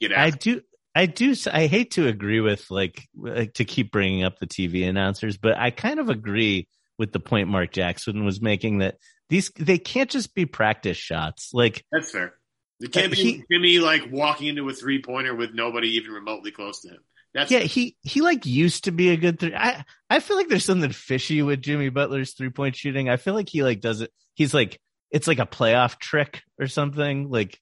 [0.00, 0.60] get I do."
[0.92, 1.36] I do.
[1.52, 5.56] I hate to agree with like, like to keep bringing up the TV announcers, but
[5.56, 6.66] I kind of agree
[6.98, 8.96] with the point Mark Jackson was making that
[9.28, 11.50] these they can't just be practice shots.
[11.54, 12.34] Like that's fair.
[12.80, 16.10] It uh, can't be he, Jimmy like walking into a three pointer with nobody even
[16.10, 17.00] remotely close to him.
[17.32, 19.54] That's yeah, he he like used to be a good three.
[19.54, 23.08] I I feel like there's something fishy with Jimmy Butler's three point shooting.
[23.08, 24.10] I feel like he like does it.
[24.34, 27.30] He's like it's like a playoff trick or something.
[27.30, 27.58] Like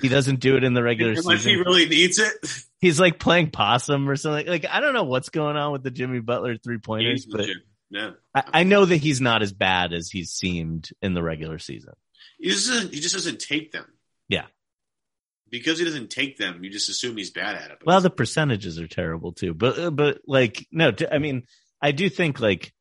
[0.00, 1.50] he doesn't do it in the regular Unless season.
[1.50, 2.32] he really needs it.
[2.80, 4.46] He's like playing possum or something.
[4.46, 7.46] Like I don't know what's going on with the Jimmy Butler three pointers, but
[7.90, 8.10] yeah.
[8.34, 11.92] I, I, know that he's not as bad as he's seemed in the regular season.
[12.40, 13.86] He just he just doesn't take them.
[14.28, 14.46] Yeah
[15.52, 17.78] because he doesn't take them, you just assume he's bad at it.
[17.84, 19.54] Well, the percentages are terrible too.
[19.54, 21.44] But uh, but like no, I mean,
[21.80, 22.72] I do think like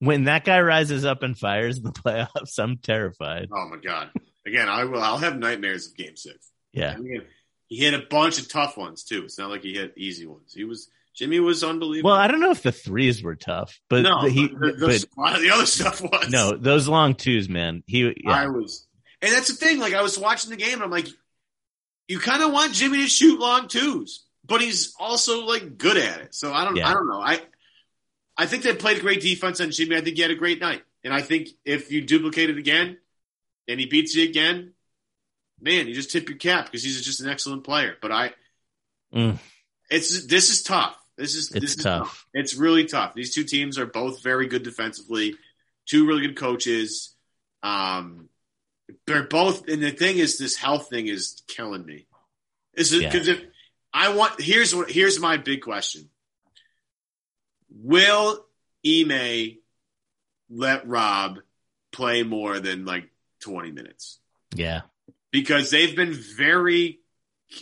[0.00, 3.48] when that guy rises up and fires in the playoffs, I'm terrified.
[3.50, 4.10] Oh my god!
[4.44, 5.00] Again, I will.
[5.00, 6.50] I'll have nightmares of Game Six.
[6.72, 7.22] Yeah, I mean,
[7.68, 9.22] he hit a bunch of tough ones too.
[9.24, 10.52] It's not like he hit easy ones.
[10.52, 12.10] He was Jimmy was unbelievable.
[12.10, 15.06] Well, I don't know if the threes were tough, but no, the, he, the, the,
[15.16, 17.84] but, the other stuff was no those long twos, man.
[17.86, 18.32] He, yeah.
[18.32, 18.86] I was,
[19.22, 19.78] and that's the thing.
[19.78, 21.06] Like I was watching the game, and I'm like,
[22.08, 26.20] you kind of want Jimmy to shoot long twos, but he's also like good at
[26.20, 26.34] it.
[26.34, 26.88] So I don't, yeah.
[26.88, 27.20] I don't know.
[27.20, 27.40] I,
[28.36, 29.96] I think they played great defense on Jimmy.
[29.96, 32.98] I think he had a great night, and I think if you duplicate it again,
[33.68, 34.72] and he beats you again,
[35.60, 37.96] man, you just tip your cap because he's just an excellent player.
[38.00, 38.32] But I,
[39.14, 39.38] mm.
[39.90, 40.96] it's this is tough.
[41.16, 42.08] This is it's this is tough.
[42.08, 42.26] tough.
[42.34, 43.14] It's really tough.
[43.14, 45.34] These two teams are both very good defensively.
[45.86, 47.14] Two really good coaches.
[47.62, 48.28] Um,
[49.06, 52.06] they're both, and the thing is, this health thing is killing me.
[52.74, 53.34] Is it because yeah.
[53.34, 53.42] if
[53.92, 54.40] I want?
[54.40, 54.90] Here's what.
[54.90, 56.08] Here's my big question:
[57.70, 58.44] Will
[58.86, 59.58] Ime
[60.50, 61.38] let Rob
[61.92, 63.10] play more than like
[63.40, 64.18] 20 minutes?
[64.54, 64.82] Yeah,
[65.30, 67.00] because they've been very,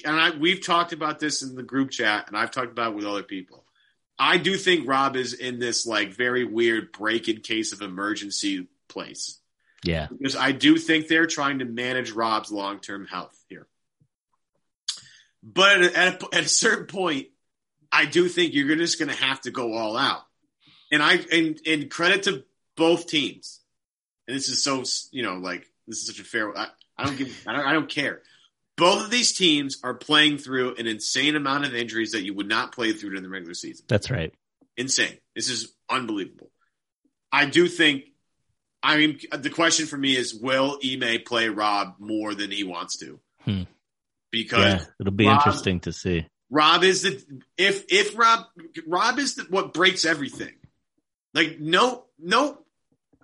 [0.04, 2.96] and I, we've talked about this in the group chat, and I've talked about it
[2.96, 3.64] with other people.
[4.18, 8.68] I do think Rob is in this like very weird break in case of emergency
[8.88, 9.40] place.
[9.84, 10.08] Yeah.
[10.10, 13.66] Because I do think they're trying to manage Rob's long term health here.
[15.42, 17.28] But at a, at a certain point,
[17.92, 20.22] I do think you're just going to have to go all out.
[20.90, 22.44] And I and, and credit to
[22.76, 23.60] both teams.
[24.26, 24.82] And this is so
[25.12, 26.56] you know like this is such a fair.
[26.56, 27.44] I, I don't give.
[27.46, 28.22] I don't, I don't care.
[28.76, 32.48] Both of these teams are playing through an insane amount of injuries that you would
[32.48, 33.84] not play through during the regular season.
[33.86, 34.34] That's right.
[34.76, 35.18] Insane.
[35.36, 36.50] This is unbelievable.
[37.30, 38.04] I do think
[38.84, 42.98] I mean, the question for me is, will Ime play Rob more than he wants
[42.98, 43.18] to?
[43.40, 43.62] Hmm.
[44.30, 46.26] Because yeah, it'll be Rob, interesting to see.
[46.50, 48.44] Rob is the if if Rob
[48.86, 50.52] Rob is the, what breaks everything.
[51.32, 52.58] Like no no,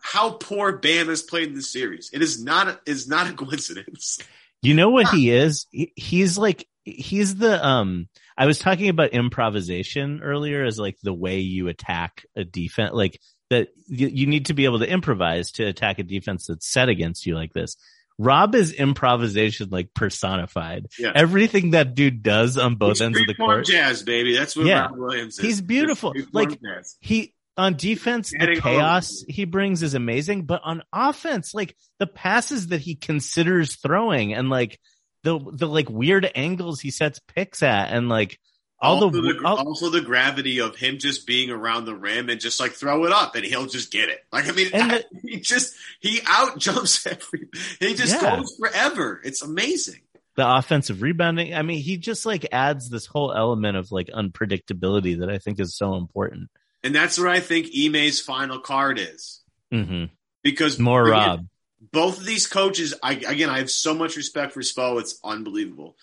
[0.00, 2.10] how poor Bam has played in this series.
[2.12, 4.18] It is not a, is not a coincidence.
[4.62, 5.66] You know what he is?
[5.70, 8.08] He, he's like he's the um.
[8.38, 12.92] I was talking about improvisation earlier as like the way you attack a defense.
[12.94, 16.66] Like that you, you need to be able to improvise to attack a defense that's
[16.66, 17.76] set against you like this.
[18.18, 20.86] Rob is improvisation like personified.
[20.98, 21.12] Yeah.
[21.14, 23.64] Everything that dude does on both He's ends of the court.
[23.64, 24.36] Jazz, baby.
[24.36, 24.82] That's what yeah.
[24.82, 25.44] Rob Williams is.
[25.44, 26.14] He's beautiful.
[26.32, 26.96] Like jazz.
[27.00, 32.68] he on defense, the chaos he brings is amazing, but on offense, like the passes
[32.68, 34.78] that he considers throwing and like
[35.24, 38.38] the the like weird angles he sets picks at and like
[38.80, 42.30] all also the, the all, also the gravity of him just being around the rim
[42.30, 44.24] and just like throw it up and he'll just get it.
[44.32, 47.48] Like I mean, the, he just he out jumps every.
[47.78, 48.36] He just yeah.
[48.36, 49.20] goes forever.
[49.22, 50.00] It's amazing.
[50.36, 51.54] The offensive rebounding.
[51.54, 55.60] I mean, he just like adds this whole element of like unpredictability that I think
[55.60, 56.48] is so important.
[56.82, 59.42] And that's where I think Ime's final card is.
[59.72, 60.06] Mm-hmm.
[60.42, 61.46] Because more again, Rob.
[61.92, 64.98] both of these coaches, I, again, I have so much respect for Spo.
[64.98, 65.96] It's unbelievable.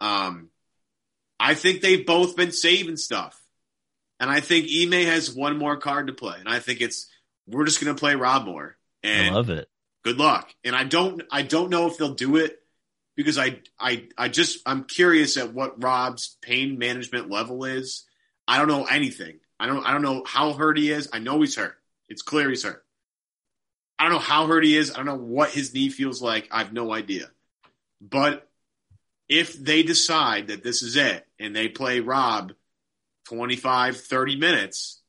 [0.00, 0.48] Um,
[1.44, 3.38] I think they've both been saving stuff.
[4.18, 6.36] And I think Ime has one more card to play.
[6.38, 7.06] And I think it's,
[7.46, 8.76] we're just going to play Rob more.
[9.02, 9.68] And I love it.
[10.04, 10.54] Good luck.
[10.64, 12.58] And I don't, I don't know if they'll do it
[13.14, 18.04] because I, I, I just, I'm curious at what Rob's pain management level is.
[18.48, 19.38] I don't know anything.
[19.60, 21.10] I don't, I don't know how hurt he is.
[21.12, 21.76] I know he's hurt.
[22.08, 22.82] It's clear he's hurt.
[23.98, 24.92] I don't know how hurt he is.
[24.92, 26.48] I don't know what his knee feels like.
[26.50, 27.26] I have no idea.
[28.00, 28.48] But
[29.28, 32.52] if they decide that this is it and they play Rob
[33.28, 35.00] 25, 30 minutes,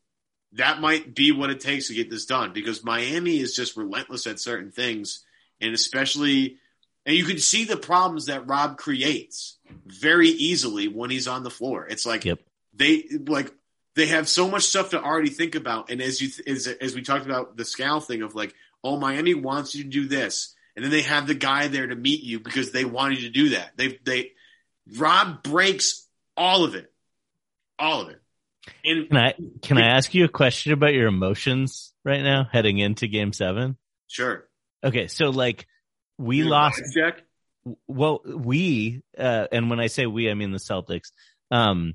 [0.53, 4.25] that might be what it takes to get this done because Miami is just relentless
[4.25, 5.23] at certain things.
[5.59, 6.57] And especially,
[7.05, 11.49] and you can see the problems that Rob creates very easily when he's on the
[11.49, 11.85] floor.
[11.87, 12.39] It's like Yep.
[12.73, 13.53] they, like,
[13.95, 15.89] they have so much stuff to already think about.
[15.89, 18.53] And as you, as, as we talked about the scowl thing of like,
[18.83, 20.53] oh, Miami wants you to do this.
[20.75, 23.29] And then they have the guy there to meet you because they want you to
[23.29, 23.71] do that.
[23.77, 24.31] They, they,
[24.97, 26.05] Rob breaks
[26.35, 26.91] all of it.
[27.79, 28.21] All of it.
[28.83, 32.79] And Can I can I ask you a question about your emotions right now heading
[32.79, 33.77] into game 7?
[34.07, 34.47] sure.
[34.83, 35.67] Okay, so like
[36.17, 37.23] we lost check.
[37.87, 41.11] well we uh and when I say we I mean the Celtics.
[41.51, 41.93] Um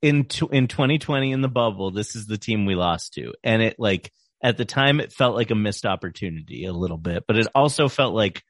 [0.00, 3.34] in t- in 2020 in the bubble, this is the team we lost to.
[3.42, 4.12] And it like
[4.42, 7.88] at the time it felt like a missed opportunity a little bit, but it also
[7.88, 8.42] felt like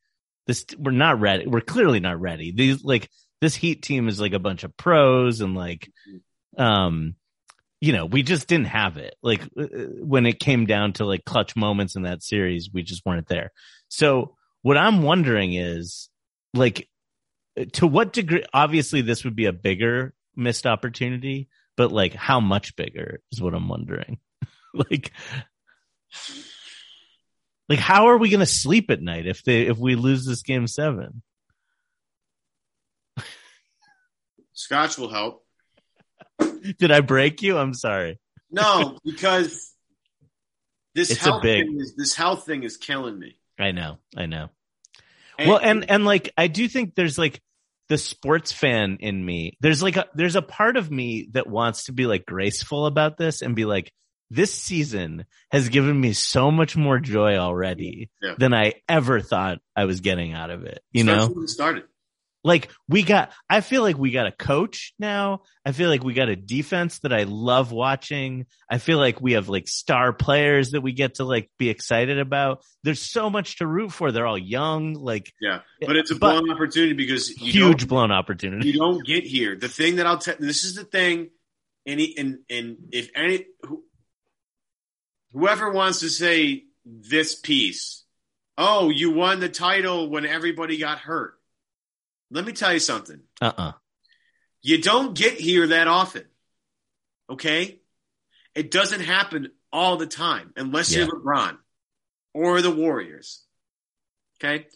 [0.47, 1.47] this we're not ready.
[1.47, 2.53] We're clearly not ready.
[2.53, 3.09] These like
[3.41, 5.91] this Heat team is like a bunch of pros and like
[6.57, 7.15] um
[7.81, 9.15] you know, we just didn't have it.
[9.23, 9.67] Like uh,
[10.01, 13.53] when it came down to like clutch moments in that series, we just weren't there.
[13.89, 16.09] So what I'm wondering is
[16.55, 16.89] like
[17.75, 22.75] to what degree obviously this would be a bigger missed opportunity, but like how much
[22.77, 24.19] bigger is what I'm wondering.
[24.75, 25.13] like
[27.69, 30.43] like how are we going to sleep at night if they if we lose this
[30.43, 31.23] game 7?
[34.53, 35.45] Scotch will help.
[36.79, 37.57] Did I break you?
[37.59, 38.19] I'm sorry.
[38.51, 39.73] No, because
[40.95, 43.39] this It's health big- thing is this health thing is killing me.
[43.59, 43.99] I know.
[44.17, 44.49] I know.
[45.39, 47.41] well and and like i do think there's like
[47.89, 51.85] the sports fan in me there's like a there's a part of me that wants
[51.85, 53.93] to be like graceful about this and be like
[54.31, 58.35] this season has given me so much more joy already Yeah.
[58.39, 61.47] than i ever thought i was getting out of it you know?
[61.47, 61.85] started.
[62.45, 65.43] like we got i feel like we got a coach now.
[65.65, 68.47] I feel like we got a defense that i love watching.
[68.71, 72.19] I feel like we have like star players that we get to like be excited
[72.19, 72.63] about.
[72.85, 74.13] There's so much to root for.
[74.13, 78.11] They're all young like Yeah, but it's a But- blown opportunity because you huge blown
[78.13, 78.71] opportunity.
[78.71, 79.57] You don't get here.
[79.57, 81.31] The thing that I'll tell this is the thing,
[81.85, 83.83] he, and and if any who,
[85.33, 88.05] whoever wants to say this piece,
[88.57, 91.35] oh, you won the title when everybody got hurt.
[92.31, 93.21] Let me tell you something.
[93.41, 93.73] uh-uh
[94.63, 96.25] You don't get here that often.
[97.31, 97.81] Okay?
[98.55, 101.05] It doesn't happen all the time unless Yeah.
[101.05, 101.59] you're LeBron
[102.35, 103.45] or the Warriors.
[104.43, 104.67] Okay?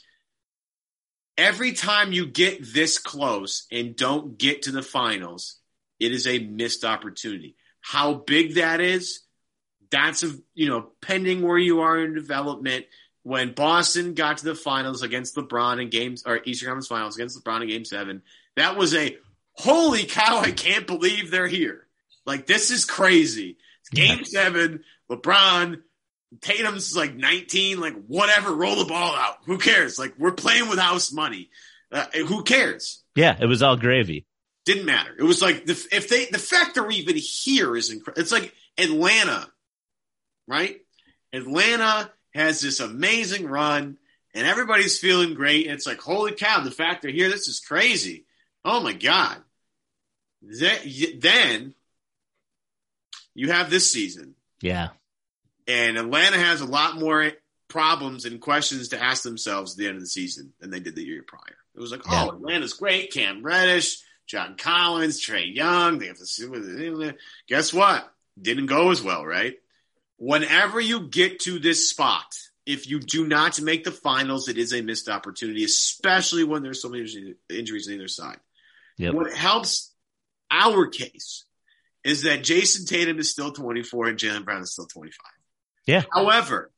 [1.39, 5.59] Every time you get this close and don't get to the finals,
[5.99, 7.57] it is a missed opportunity.
[7.81, 9.21] How big that is,
[9.93, 12.87] that's a you know, pending where you are in development.
[13.25, 17.39] When Boston got to the finals against LeBron in games or Eastern Conference Finals against
[17.41, 18.23] LeBron in Game Seven,
[18.57, 19.17] that was a
[19.53, 20.41] holy cow!
[20.41, 21.87] I can't believe they're here.
[22.27, 23.59] Like this is crazy.
[23.83, 24.25] It's Game.
[24.25, 25.83] Seven, LeBron,
[26.41, 29.37] Tatum's like 19, like whatever, roll the ball out.
[29.47, 30.01] Who cares?
[30.01, 31.51] Like we're playing with house money.
[31.93, 33.03] Uh, who cares?
[33.15, 34.25] yeah it was all gravy
[34.65, 35.15] Didn't matter.
[35.19, 38.23] It was like the, if they the fact they're even here is incredible.
[38.23, 39.47] It's like Atlanta,
[40.47, 40.81] right?
[41.33, 43.99] Atlanta has this amazing run,
[44.35, 45.67] and everybody's feeling great.
[45.67, 46.61] It's like holy cow!
[46.61, 48.25] The fact they're here, this is crazy.
[48.65, 49.39] Oh my god!
[50.43, 51.75] Then,
[53.35, 54.89] you have this season, yeah
[55.69, 57.31] and Atlanta has a lot more
[57.69, 60.97] problems and questions to ask themselves at the end of the season than they did
[60.97, 61.57] the year prior.
[61.75, 62.25] It was like, oh, Yeah.
[62.25, 63.13] oh, Atlanta's great.
[63.13, 65.99] Cam Reddish, John Collins, Trae Young.
[65.99, 67.13] They have to see.
[67.49, 68.13] Guess what?
[68.41, 69.55] Didn't go as well, right?
[70.25, 72.33] Whenever you get to this spot,
[72.65, 76.81] if you do not make the finals, it is a missed opportunity, especially when there's
[76.81, 78.39] so many injuries on either side.
[78.99, 79.15] Yep.
[79.15, 79.93] What helps
[80.49, 81.45] our case
[82.05, 85.19] is that Jayson Tatum is still 24 and Jaylen Brown is still 25.
[85.87, 86.05] Yeah.
[86.13, 86.71] However,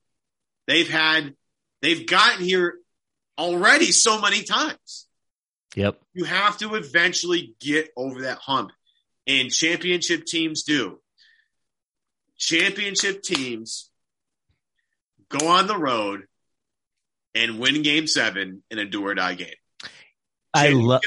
[0.66, 1.34] they've had
[1.82, 2.78] they've gotten here
[3.36, 5.06] already so many times.
[5.76, 6.00] Yep.
[6.14, 8.70] You have to eventually get over that hump.
[9.26, 10.98] And championship teams do.
[12.44, 13.90] Championship teams
[15.30, 16.24] go on the road
[17.34, 19.54] and win game seven in a do or die game.
[20.52, 21.00] I love.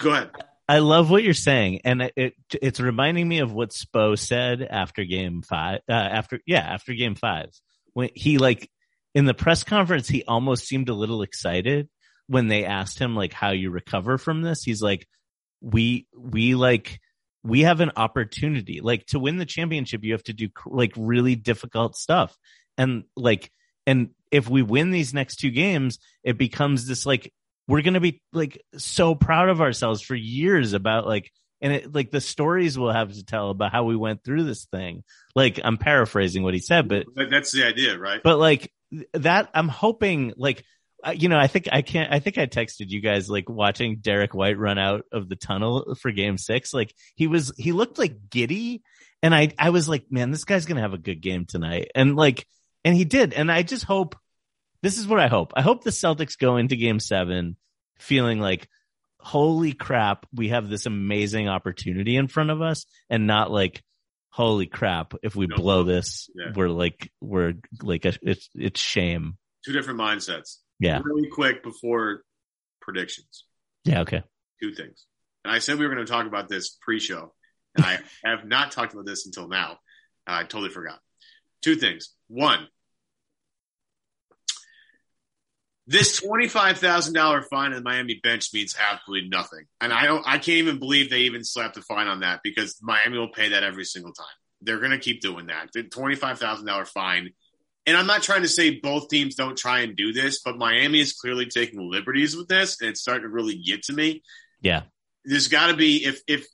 [0.00, 0.30] Go ahead.
[0.66, 4.62] I love what you're saying, and it, it it's reminding me of what Spo said
[4.62, 5.80] after game five.
[5.88, 7.50] Uh, after yeah, after game five,
[7.92, 8.70] when he like
[9.14, 11.90] in the press conference, he almost seemed a little excited
[12.28, 14.62] when they asked him like how you recover from this.
[14.62, 15.06] He's like,
[15.60, 16.98] we we like
[17.42, 18.80] we have an opportunity.
[18.80, 20.04] Like to win the championship.
[20.04, 22.36] You have to do like really difficult stuff,
[22.76, 23.50] and like
[23.86, 27.32] and if we win these next two games, it becomes this like
[27.66, 31.30] we're going to be like so proud of ourselves for years about like
[31.60, 34.66] and it like the stories we'll have to tell about how we went through this
[34.66, 35.04] thing.
[35.34, 38.20] Like i'm paraphrasing what he said but that's the idea right?
[38.22, 38.72] But like
[39.14, 40.64] that i'm hoping like
[41.14, 44.34] you know i think i can't i think i texted you guys like watching Derrick
[44.34, 48.28] white run out of the tunnel for game six like he was he looked like
[48.30, 48.82] giddy
[49.22, 52.16] and i i was like man this guy's gonna have a good game tonight and
[52.16, 52.46] like
[52.84, 54.16] and he did and i just hope
[54.82, 55.52] this is what I hope.
[55.56, 57.56] I hope the Celtics go into game seven
[57.98, 58.68] feeling like,
[59.18, 63.82] holy crap, we have this amazing opportunity in front of us and not like,
[64.30, 66.52] holy crap, if we no, blow this, yeah.
[66.54, 69.36] we're like, we're like, a, it's, it's shame.
[69.64, 70.58] Two different mindsets.
[70.78, 71.00] Yeah.
[71.04, 72.22] Really quick before
[72.80, 73.44] predictions.
[73.84, 74.00] Yeah.
[74.00, 74.22] Okay.
[74.62, 75.06] Two things.
[75.44, 77.34] And I said we were going to talk about this pre show.
[77.76, 79.78] And I have not talked about this until now.
[80.26, 80.98] I totally forgot.
[81.62, 82.14] Two things.
[82.28, 82.68] One,
[85.88, 90.22] This twenty-five thousand dollar fine in the Miami bench means absolutely nothing, and I don't.
[90.26, 93.48] I can't even believe they even slapped a fine on that because Miami will pay
[93.48, 94.26] that every single time.
[94.60, 95.70] They're going to keep doing that.
[95.72, 97.30] The twenty-five thousand dollar fine,
[97.88, 101.00] and I'm not trying to say both teams don't try and do this, but Miami
[101.00, 104.22] is clearly taking liberties with this, and it's starting to really get to me.
[104.60, 104.82] Yeah,
[105.24, 106.46] there's got to be if if,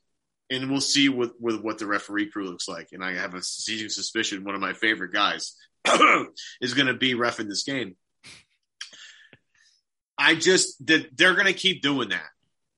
[0.51, 2.89] and we'll see with with what the referee crew looks like.
[2.93, 5.55] And I have a seizing suspicion one of my favorite guys
[6.61, 7.97] is going to be ref in this game
[10.19, 12.29] I just that they're going to keep doing that.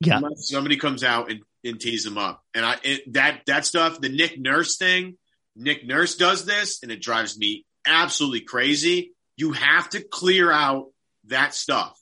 [0.01, 3.65] Yeah, Unless somebody comes out and, and tease them up, and I it, that that
[3.65, 5.17] stuff, the Nick Nurse thing.
[5.59, 9.13] Nick Nurse does this, and it drives me absolutely crazy.
[9.37, 10.87] You have to clear out
[11.27, 11.99] that stuff.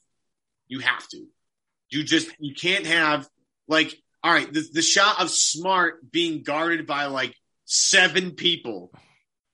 [0.69, 1.27] You have to.
[1.91, 3.29] You just you can't have
[3.69, 8.93] like all right the, the shot of Smart being guarded by like seven people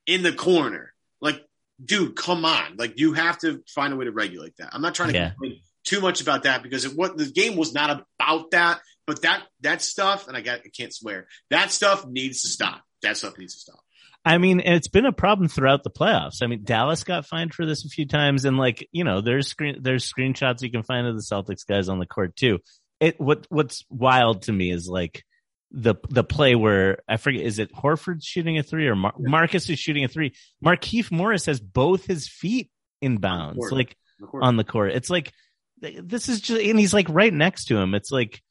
[0.07, 0.93] in the corner.
[1.21, 1.45] Like,
[1.83, 2.77] dude, come on!
[2.77, 4.71] Like you have to find a way to regulate that.
[4.73, 5.31] I'm not trying to yeah.
[5.31, 9.23] complain too much about that because it what the game was not about that, but
[9.23, 12.83] that that stuff, and I got I can't swear that stuff needs to stop.
[13.03, 13.81] That stuff needs to stop.
[14.25, 16.43] I mean, it's been a problem throughout the playoffs.
[16.43, 19.49] I mean, Dallas got fined for this a few times, and like you know, there's
[19.49, 22.59] screen there's screenshots you can find of the Celtics guys on the court too.
[23.01, 25.25] It what what's wild to me is like
[25.71, 29.71] the the play where I forget is it Horford shooting a three or Mar- Marcus
[29.71, 30.35] is shooting a three.
[30.65, 34.93] Markieff Morris has both his feet in bounds, on like the on the court.
[34.93, 35.33] It's like
[35.81, 37.95] this is just, and he's like right next to him.
[37.95, 38.43] It's like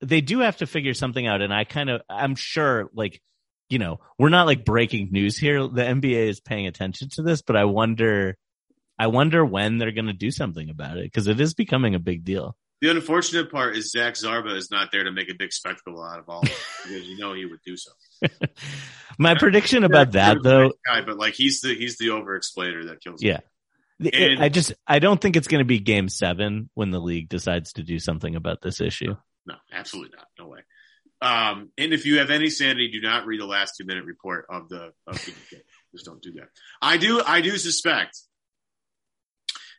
[0.00, 1.42] they do have to figure something out.
[1.42, 3.20] And I kind of, I'm sure, like,
[3.74, 5.66] you know, we're not like breaking news here.
[5.66, 8.36] The NBA is paying attention to this, but I wonder,
[8.96, 11.98] I wonder when they're going to do something about it because it is becoming a
[11.98, 12.56] big deal.
[12.80, 16.20] The unfortunate part is Zach Zarba is not there to make a big spectacle out
[16.20, 17.90] of all this because you know he would do so.
[19.18, 23.00] My prediction about that though, guy, but like he's the he's the over explainer that
[23.02, 23.22] kills.
[23.22, 23.40] Yeah,
[23.98, 27.28] and, I just I don't think it's going to be Game Seven when the league
[27.28, 29.16] decides to do something about this issue.
[29.46, 30.26] No, absolutely not.
[30.38, 30.60] No way.
[31.24, 34.44] Um, and if you have any sanity, do not read the last two minute report
[34.50, 35.62] of the of the game.
[35.92, 36.48] Just don't do that.
[36.82, 37.22] I do.
[37.26, 38.20] I do suspect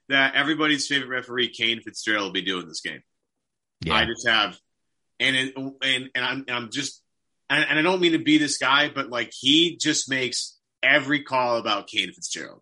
[0.09, 3.01] that everybody's favorite referee, Kane Fitzgerald, will be doing this game.
[3.81, 3.93] Yeah.
[3.93, 4.57] I just have,
[5.19, 7.03] and it, and and I'm, I'm just,
[7.47, 11.21] and, and I don't mean to be this guy, but like he just makes every
[11.21, 12.61] call about Kane Fitzgerald.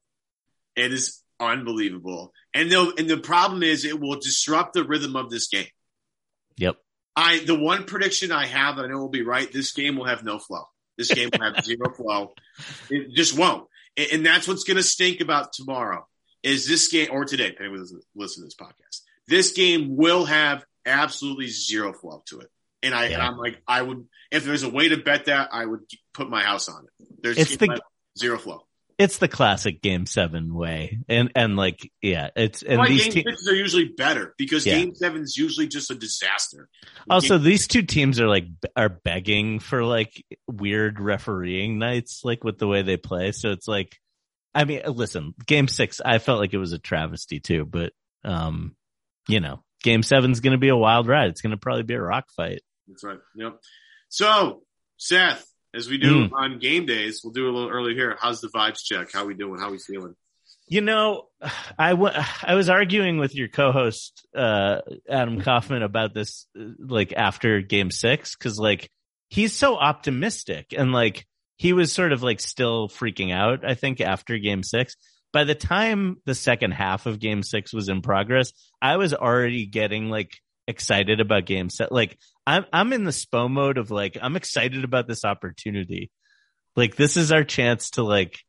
[0.75, 2.33] It is unbelievable.
[2.53, 5.67] And the and the problem is it will disrupt the rhythm of this game.
[6.57, 6.82] Yep.
[7.15, 9.51] I the one prediction I have that I know will be right.
[9.51, 10.63] This game will have no flow.
[10.97, 12.33] This game will have zero flow.
[12.89, 13.67] It just won't.
[14.11, 16.07] And that's what's going to stink about tomorrow.
[16.41, 17.49] Is this game or today?
[17.49, 19.01] Depending on listen to this podcast.
[19.27, 22.49] This game will have absolutely zero flow to it.
[22.81, 23.25] And I, yeah.
[23.25, 25.81] I'm like, I would, if there's a way to bet that, I would
[26.13, 27.07] put my house on it.
[27.21, 27.79] There's it's the,
[28.17, 28.65] zero flow
[28.97, 30.99] it's the classic game seven way.
[31.07, 34.75] And, and like, yeah, it's, and Why these game te- are usually better because yeah.
[34.75, 36.69] game seven is usually just a disaster.
[37.09, 38.45] Also, game- these two teams are like,
[38.75, 43.31] are begging for like weird refereeing nights, like with the way they play.
[43.31, 43.97] So it's like,
[44.55, 47.93] I mean, listen, game six, I felt like it was a travesty too, but,
[48.23, 48.75] um,
[49.27, 51.29] you know, game seven's going to be a wild ride.
[51.29, 52.61] It's going to probably be a rock fight.
[52.87, 53.19] That's right.
[53.35, 53.59] Yep.
[54.09, 54.61] So,
[54.97, 56.31] Seth, as we do mm.
[56.33, 57.21] on game days.
[57.23, 58.17] We'll do a little early here.
[58.19, 59.11] How's the vibes check?
[59.11, 59.59] How we doing?
[59.59, 60.15] How we feeling?
[60.67, 61.27] You know,
[61.79, 62.13] I, w-
[62.43, 68.35] I was arguing with your co-host uh, Adam Kaufman about this, like after Game Six,
[68.35, 68.89] because like
[69.29, 71.25] he's so optimistic and like
[71.57, 73.65] he was sort of like still freaking out.
[73.65, 74.95] I think after Game Six.
[75.31, 79.65] By the time the second half of Game Six was in progress, I was already
[79.65, 80.29] getting like
[80.67, 81.91] excited about Game Set.
[81.91, 86.11] Like I'm I'm in the SPO mode of like I'm excited about this opportunity.
[86.75, 88.39] Like this is our chance to like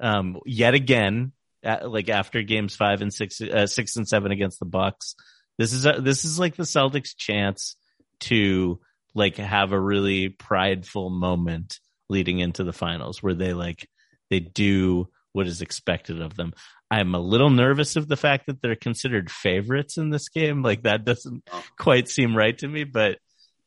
[0.00, 1.32] um yet again
[1.62, 5.14] at, like after games 5 and 6 uh, 6 and 7 against the Bucks.
[5.58, 7.76] This is a, this is like the Celtics chance
[8.20, 8.80] to
[9.14, 13.88] like have a really prideful moment leading into the finals where they like
[14.30, 16.52] they do what is expected of them.
[16.90, 20.62] I'm a little nervous of the fact that they're considered favorites in this game.
[20.62, 21.64] Like that doesn't oh.
[21.78, 23.18] quite seem right to me, but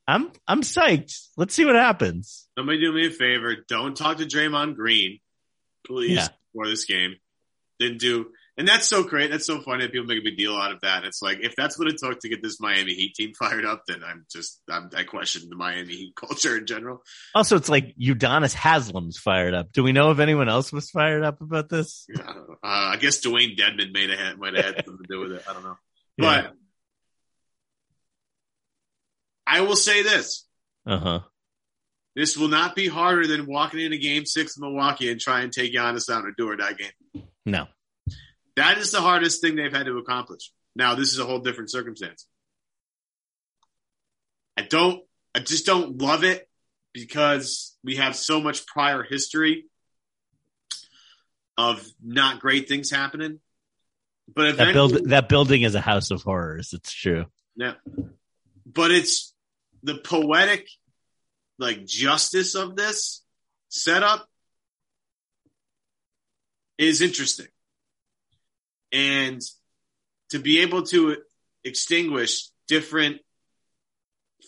[0.08, 1.28] I'm I'm psyched.
[1.38, 2.48] Let's see what happens.
[2.58, 3.56] Somebody do me a favor.
[3.68, 5.20] Don't talk to Draymond Green,
[5.86, 6.28] please, Yeah.
[6.54, 7.16] for this game.
[7.80, 9.32] Didn't do, and that's so great.
[9.32, 11.04] That's so funny that people make a big deal out of that.
[11.06, 13.84] It's like if that's what it took to get this Miami Heat team fired up,
[13.88, 17.02] then I'm just I'm, I question the Miami Heat culture in general.
[17.34, 19.72] Also, it's like Udonis Haslem's fired up.
[19.72, 22.06] Do we know if anyone else was fired up about this?
[22.18, 22.22] I.
[22.22, 25.44] Uh, I guess Dewayne Dedmon have had, might have had something to do with it.
[25.50, 25.78] I don't know,
[26.18, 26.42] Yeah.
[26.42, 26.54] but
[29.48, 30.46] I will say this:
[30.86, 31.20] Uh huh.
[32.16, 35.52] this will not be harder than walking into Game Six in Milwaukee and try and
[35.52, 37.24] take Giannis out in a do or die game.
[37.46, 37.68] No.
[38.56, 40.52] That is the hardest thing they've had to accomplish.
[40.76, 42.28] Now, this is a whole different circumstance.
[44.58, 45.02] I don't,
[45.34, 46.48] I just don't love it
[46.94, 49.66] because we have so much prior history
[51.58, 53.40] of not great things happening.
[54.34, 56.74] But That build that building is a house of horrors.
[56.74, 57.26] It's true.
[57.56, 57.74] yeah.
[58.66, 59.34] but it's
[59.84, 60.68] the poetic,
[61.60, 63.24] like justice of this
[63.70, 64.28] setup
[66.78, 67.48] is interesting.
[68.92, 69.42] And
[70.30, 71.18] to be able to
[71.64, 73.22] extinguish different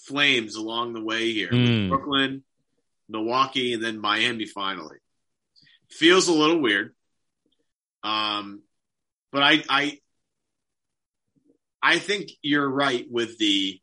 [0.06, 1.90] flames along the way here, Mm.
[1.90, 2.44] Brooklyn,
[3.10, 4.98] Milwaukee, and then Miami finally
[5.90, 6.94] feels a little weird.
[8.04, 8.64] Um,
[9.32, 10.00] but I, I,
[11.82, 13.80] I think you're right with the.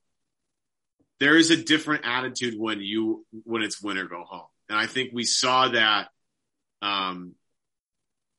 [1.21, 4.87] There is a different attitude when you when it's win or go home, and I
[4.87, 6.09] think we saw that
[6.81, 7.35] um,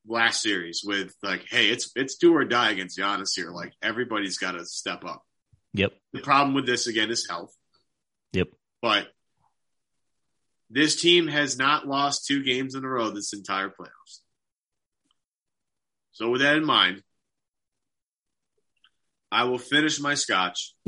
[0.08, 3.52] last series with like, hey, it's it's do or die against Giannis here.
[3.52, 5.24] Like everybody's got to step up.
[5.74, 5.94] Yep.
[6.14, 7.56] The problem with this again is health,
[8.34, 8.50] Yep.
[8.82, 9.08] but
[10.70, 14.20] this team has not lost two games in a row this entire playoffs.
[16.14, 17.04] So with that in mind,
[19.32, 20.74] I will finish my scotch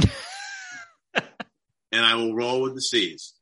[1.14, 3.34] and I will roll with the seas.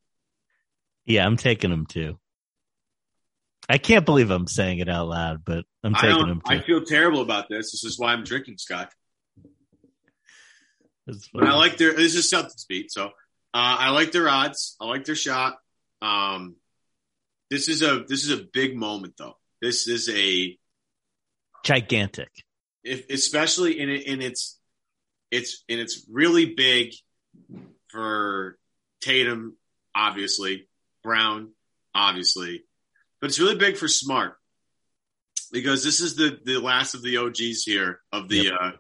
[1.06, 2.20] Yeah, I'm taking them too.
[3.72, 7.22] I can't believe I'm saying it out loud, but I'm taking him I feel terrible
[7.22, 7.72] about this.
[7.72, 8.92] This is why I'm drinking scotch.
[11.34, 13.10] But I like their this is Celtics beat, so uh,
[13.54, 14.76] I like their odds.
[14.82, 15.56] I like their shot.
[16.02, 16.56] Um,
[17.50, 19.38] this is a this is a big moment though.
[19.62, 20.58] This is a
[21.64, 22.30] gigantic.
[22.84, 24.60] if, especially in it in its
[25.32, 26.92] it's and it's really big
[27.88, 28.58] for
[29.02, 29.56] Tatum,
[29.96, 30.68] obviously
[31.04, 31.52] Brown,
[31.96, 32.66] obviously,
[33.22, 34.36] but it's really big for Smart
[35.52, 38.54] because this is the the last of the OGs here of the Yep.
[38.60, 38.72] uh,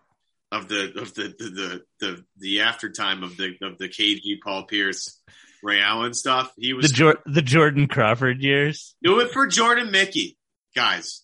[0.53, 4.63] of the of the the the the, the aftertime of the of the KG Paul
[4.65, 5.21] Pierce
[5.63, 6.51] Ray Allen stuff.
[6.57, 8.95] He The was Jor- the Jordan Crawford years.
[9.03, 10.37] do it for Jordan Mickey,
[10.75, 11.21] guys.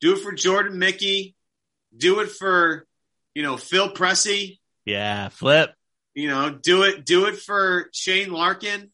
[0.00, 1.36] Do it for Jordan Mickey.
[1.96, 2.86] Do it for
[3.34, 4.58] you know Phil Pressey.
[4.84, 5.72] Yeah, flip.
[6.14, 8.90] You know, do it do it for Shane Larkin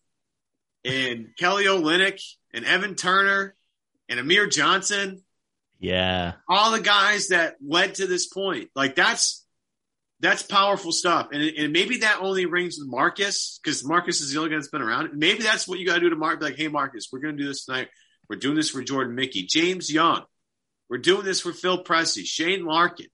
[0.85, 2.21] and Kelly Olynyk
[2.53, 3.55] and Evan Turner
[4.11, 5.23] and Amir Johnson.
[5.79, 6.35] Yeah.
[6.49, 8.69] All the guys that led to this point.
[8.75, 9.47] Like that's
[10.21, 11.29] that's powerful stuff.
[11.33, 14.69] And, and maybe that only rings with Marcus because Marcus is the only guy that's
[14.69, 15.11] been around.
[15.15, 16.41] Maybe that's what you got to do to Mark.
[16.41, 17.89] Be like, hey, Marcus, we're going to do this tonight.
[18.29, 20.25] We're doing this for Jordan Mickey, James Young.
[20.91, 23.07] We're doing this for Phil Pressey, Shane Larkin.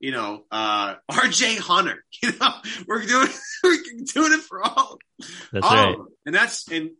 [0.00, 1.56] You know, uh, R.J.
[1.56, 2.04] Hunter.
[2.22, 2.52] You know,
[2.86, 3.28] we're doing
[3.64, 3.78] we're
[4.12, 4.98] doing it for all.
[5.52, 5.88] That's all right.
[5.90, 6.08] of them.
[6.26, 6.90] And that's and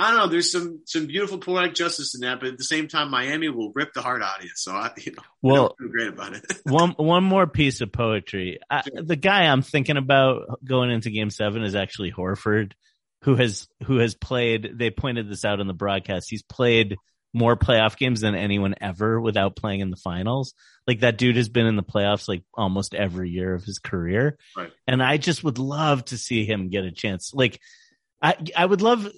[0.00, 0.26] I don't know.
[0.28, 3.72] There's some some beautiful poetic justice in that, but at the same time, Miami will
[3.74, 4.50] rip the heart out of you.
[4.54, 6.44] So I, you know, I Well, feel great about it.
[6.64, 8.60] one one more piece of poetry.
[8.70, 9.02] I, Sure.
[9.02, 12.72] the guy I'm thinking about going into Game Seven is actually Horford,
[13.24, 14.70] who has who has played.
[14.78, 16.30] They pointed this out in the broadcast.
[16.30, 16.96] He's played
[17.34, 20.54] more playoff games than anyone ever without playing in the finals.
[20.86, 24.38] Like that dude has been in the playoffs like almost every year of his career,
[24.56, 24.70] Right.
[24.86, 27.32] and I just would love to see him get a chance.
[27.34, 27.58] Like.
[28.20, 29.08] I I would love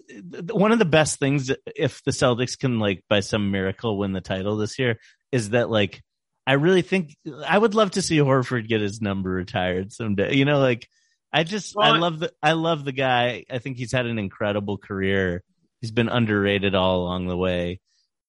[0.50, 4.20] one of the best things if the Celtics can like by some miracle win the
[4.20, 4.98] title this year
[5.32, 6.02] is that like
[6.46, 7.16] I really think
[7.46, 10.34] I would love to see Horford get his number retired someday.
[10.34, 10.88] You know, like
[11.32, 13.44] I just well, I love the I love the guy.
[13.50, 15.42] I think he's had an incredible career.
[15.80, 17.80] He's been underrated all along the way,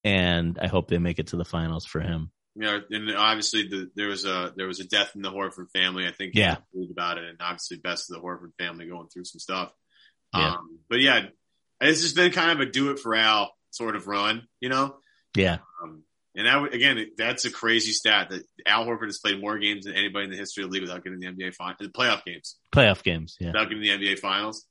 [0.03, 2.31] and I hope they make it to the finals for him.
[2.55, 6.05] Yeah, and obviously the, there was a there was a death in the Horford family.
[6.05, 6.57] I think yeah,
[6.91, 9.71] about it, and obviously best of the Horford family going through some stuff.
[10.33, 10.53] Yeah.
[10.53, 11.27] Um, but yeah,
[11.79, 14.95] it's just been kind of a do it for Al sort of run, you know?
[15.35, 15.57] Yeah.
[15.81, 16.03] Um,
[16.35, 19.95] and that, again, that's a crazy stat that Al Horford has played more games than
[19.95, 22.55] anybody in the history of the league without getting the NBA final, the playoff games.
[22.73, 23.47] Playoff games, yeah.
[23.47, 24.65] Without getting the NBA finals.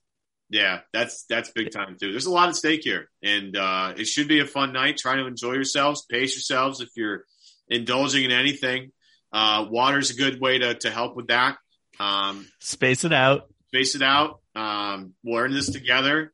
[0.49, 2.11] Yeah, that's that's big time too.
[2.11, 4.97] There's a lot at stake here, and uh, it should be a fun night.
[4.97, 7.23] Try to enjoy yourselves, pace yourselves if you're
[7.69, 8.91] indulging in anything.
[9.31, 11.55] Uh, water's a good way to to help with that.
[12.01, 13.50] Um, space it out.
[13.73, 14.41] Space it out.
[14.53, 16.33] Um, learn this together.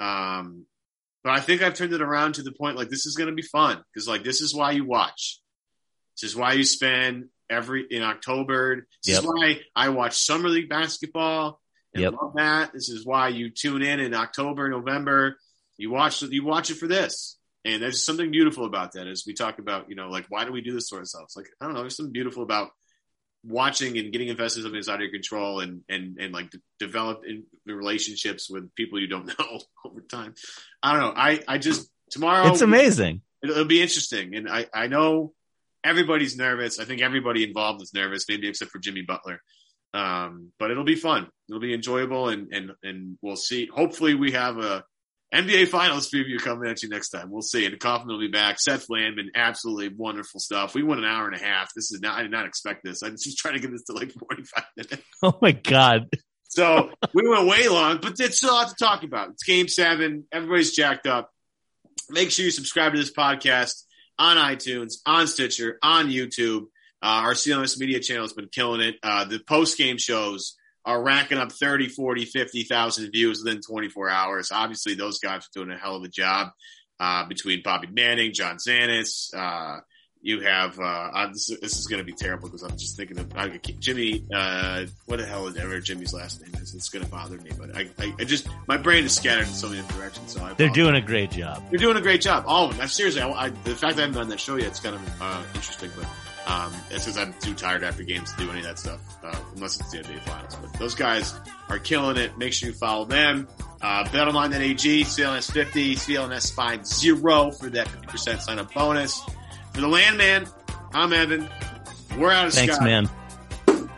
[0.00, 0.66] Um,
[1.22, 3.36] but I think I've turned it around to the point like this is going to
[3.36, 5.40] be fun because like this is why you watch.
[6.20, 8.86] This is why you spend every in October.
[9.04, 9.22] This yep.
[9.22, 11.60] is why I watch summer league basketball
[11.94, 12.14] and yep.
[12.20, 12.72] love that.
[12.72, 15.36] This is why you tune in in October, November.
[15.76, 19.06] You watch you watch it for this, and there's something beautiful about that.
[19.06, 21.36] As we talk about, you know, like why do we do this to ourselves?
[21.36, 22.70] Like I don't know, there's something beautiful about
[23.44, 26.52] watching and getting invested in something that's out of your control and and and like
[26.78, 30.34] develop in relationships with people you don't know over time.
[30.82, 31.20] I don't know.
[31.20, 33.22] I I just tomorrow it's amazing.
[33.42, 35.32] It'll, it'll be interesting, and I I know
[35.84, 36.78] everybody's nervous.
[36.78, 39.40] I think everybody involved is nervous, maybe except for Jimmy Butler.
[39.94, 41.28] Um, but it'll be fun.
[41.48, 43.66] It'll be enjoyable, and and and we'll see.
[43.66, 44.84] Hopefully, we have a
[45.32, 47.30] NBA Finals preview coming at you next time.
[47.30, 47.64] We'll see.
[47.64, 48.60] And Kaufman will be back.
[48.60, 50.74] Seth Landman, absolutely wonderful stuff.
[50.74, 51.70] We went an hour and a half.
[51.74, 53.02] This is not, I did not expect this.
[53.02, 55.02] I'm just trying to get this to like 45 minutes.
[55.22, 56.08] Oh my God.
[56.48, 59.30] So we went way long, but still a lot to talk about.
[59.30, 60.24] It's game seven.
[60.30, 61.30] Everybody's jacked up.
[62.10, 63.84] Make sure you subscribe to this podcast
[64.18, 66.64] on iTunes, on Stitcher, on YouTube.
[67.02, 68.96] Uh, our CLNS media channel has been killing it.
[69.02, 74.50] Uh, the post game shows are racking up 30, 40, 50,000 views within 24 hours.
[74.52, 76.48] Obviously, those guys are doing a hell of a job
[76.98, 79.32] uh, between Bobby Manning, John Zannis.
[79.34, 79.80] Uh,
[80.24, 83.32] you have, uh, this, this, is going to be terrible because I'm just thinking of
[83.80, 86.74] Jimmy, uh, what the hell is ever Jimmy's last name is.
[86.76, 89.52] It's going to bother me, but I, I, I, just, my brain is scattered in
[89.52, 90.32] so many directions.
[90.32, 91.64] So They're doing a great job.
[91.70, 92.44] They're doing a great job.
[92.46, 92.82] All of them.
[92.82, 95.20] I'm seriously, I, the fact that I haven't done that show yet, it's kind of
[95.20, 96.06] uh, interesting, but
[96.46, 99.34] um, it's because I'm too tired after games to do any of that stuff, uh,
[99.54, 100.56] unless it's the NBA Finals.
[100.56, 101.34] But those guys
[101.68, 102.36] are killing it.
[102.38, 103.48] Make sure you follow them.
[103.80, 109.20] Uh, BetOnline.ag, CLNS50, CLNS50 for that 50% sign up bonus.
[109.74, 110.46] For the Landman,
[110.92, 111.48] I'm Evan.
[112.18, 112.84] We're out of Thanks, Scott.
[112.86, 113.08] man.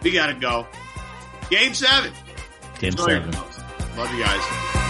[0.02, 0.66] We gotta go.
[1.50, 2.12] Game seven.
[2.78, 3.32] Game Enjoy seven.
[3.96, 4.83] Love you guys.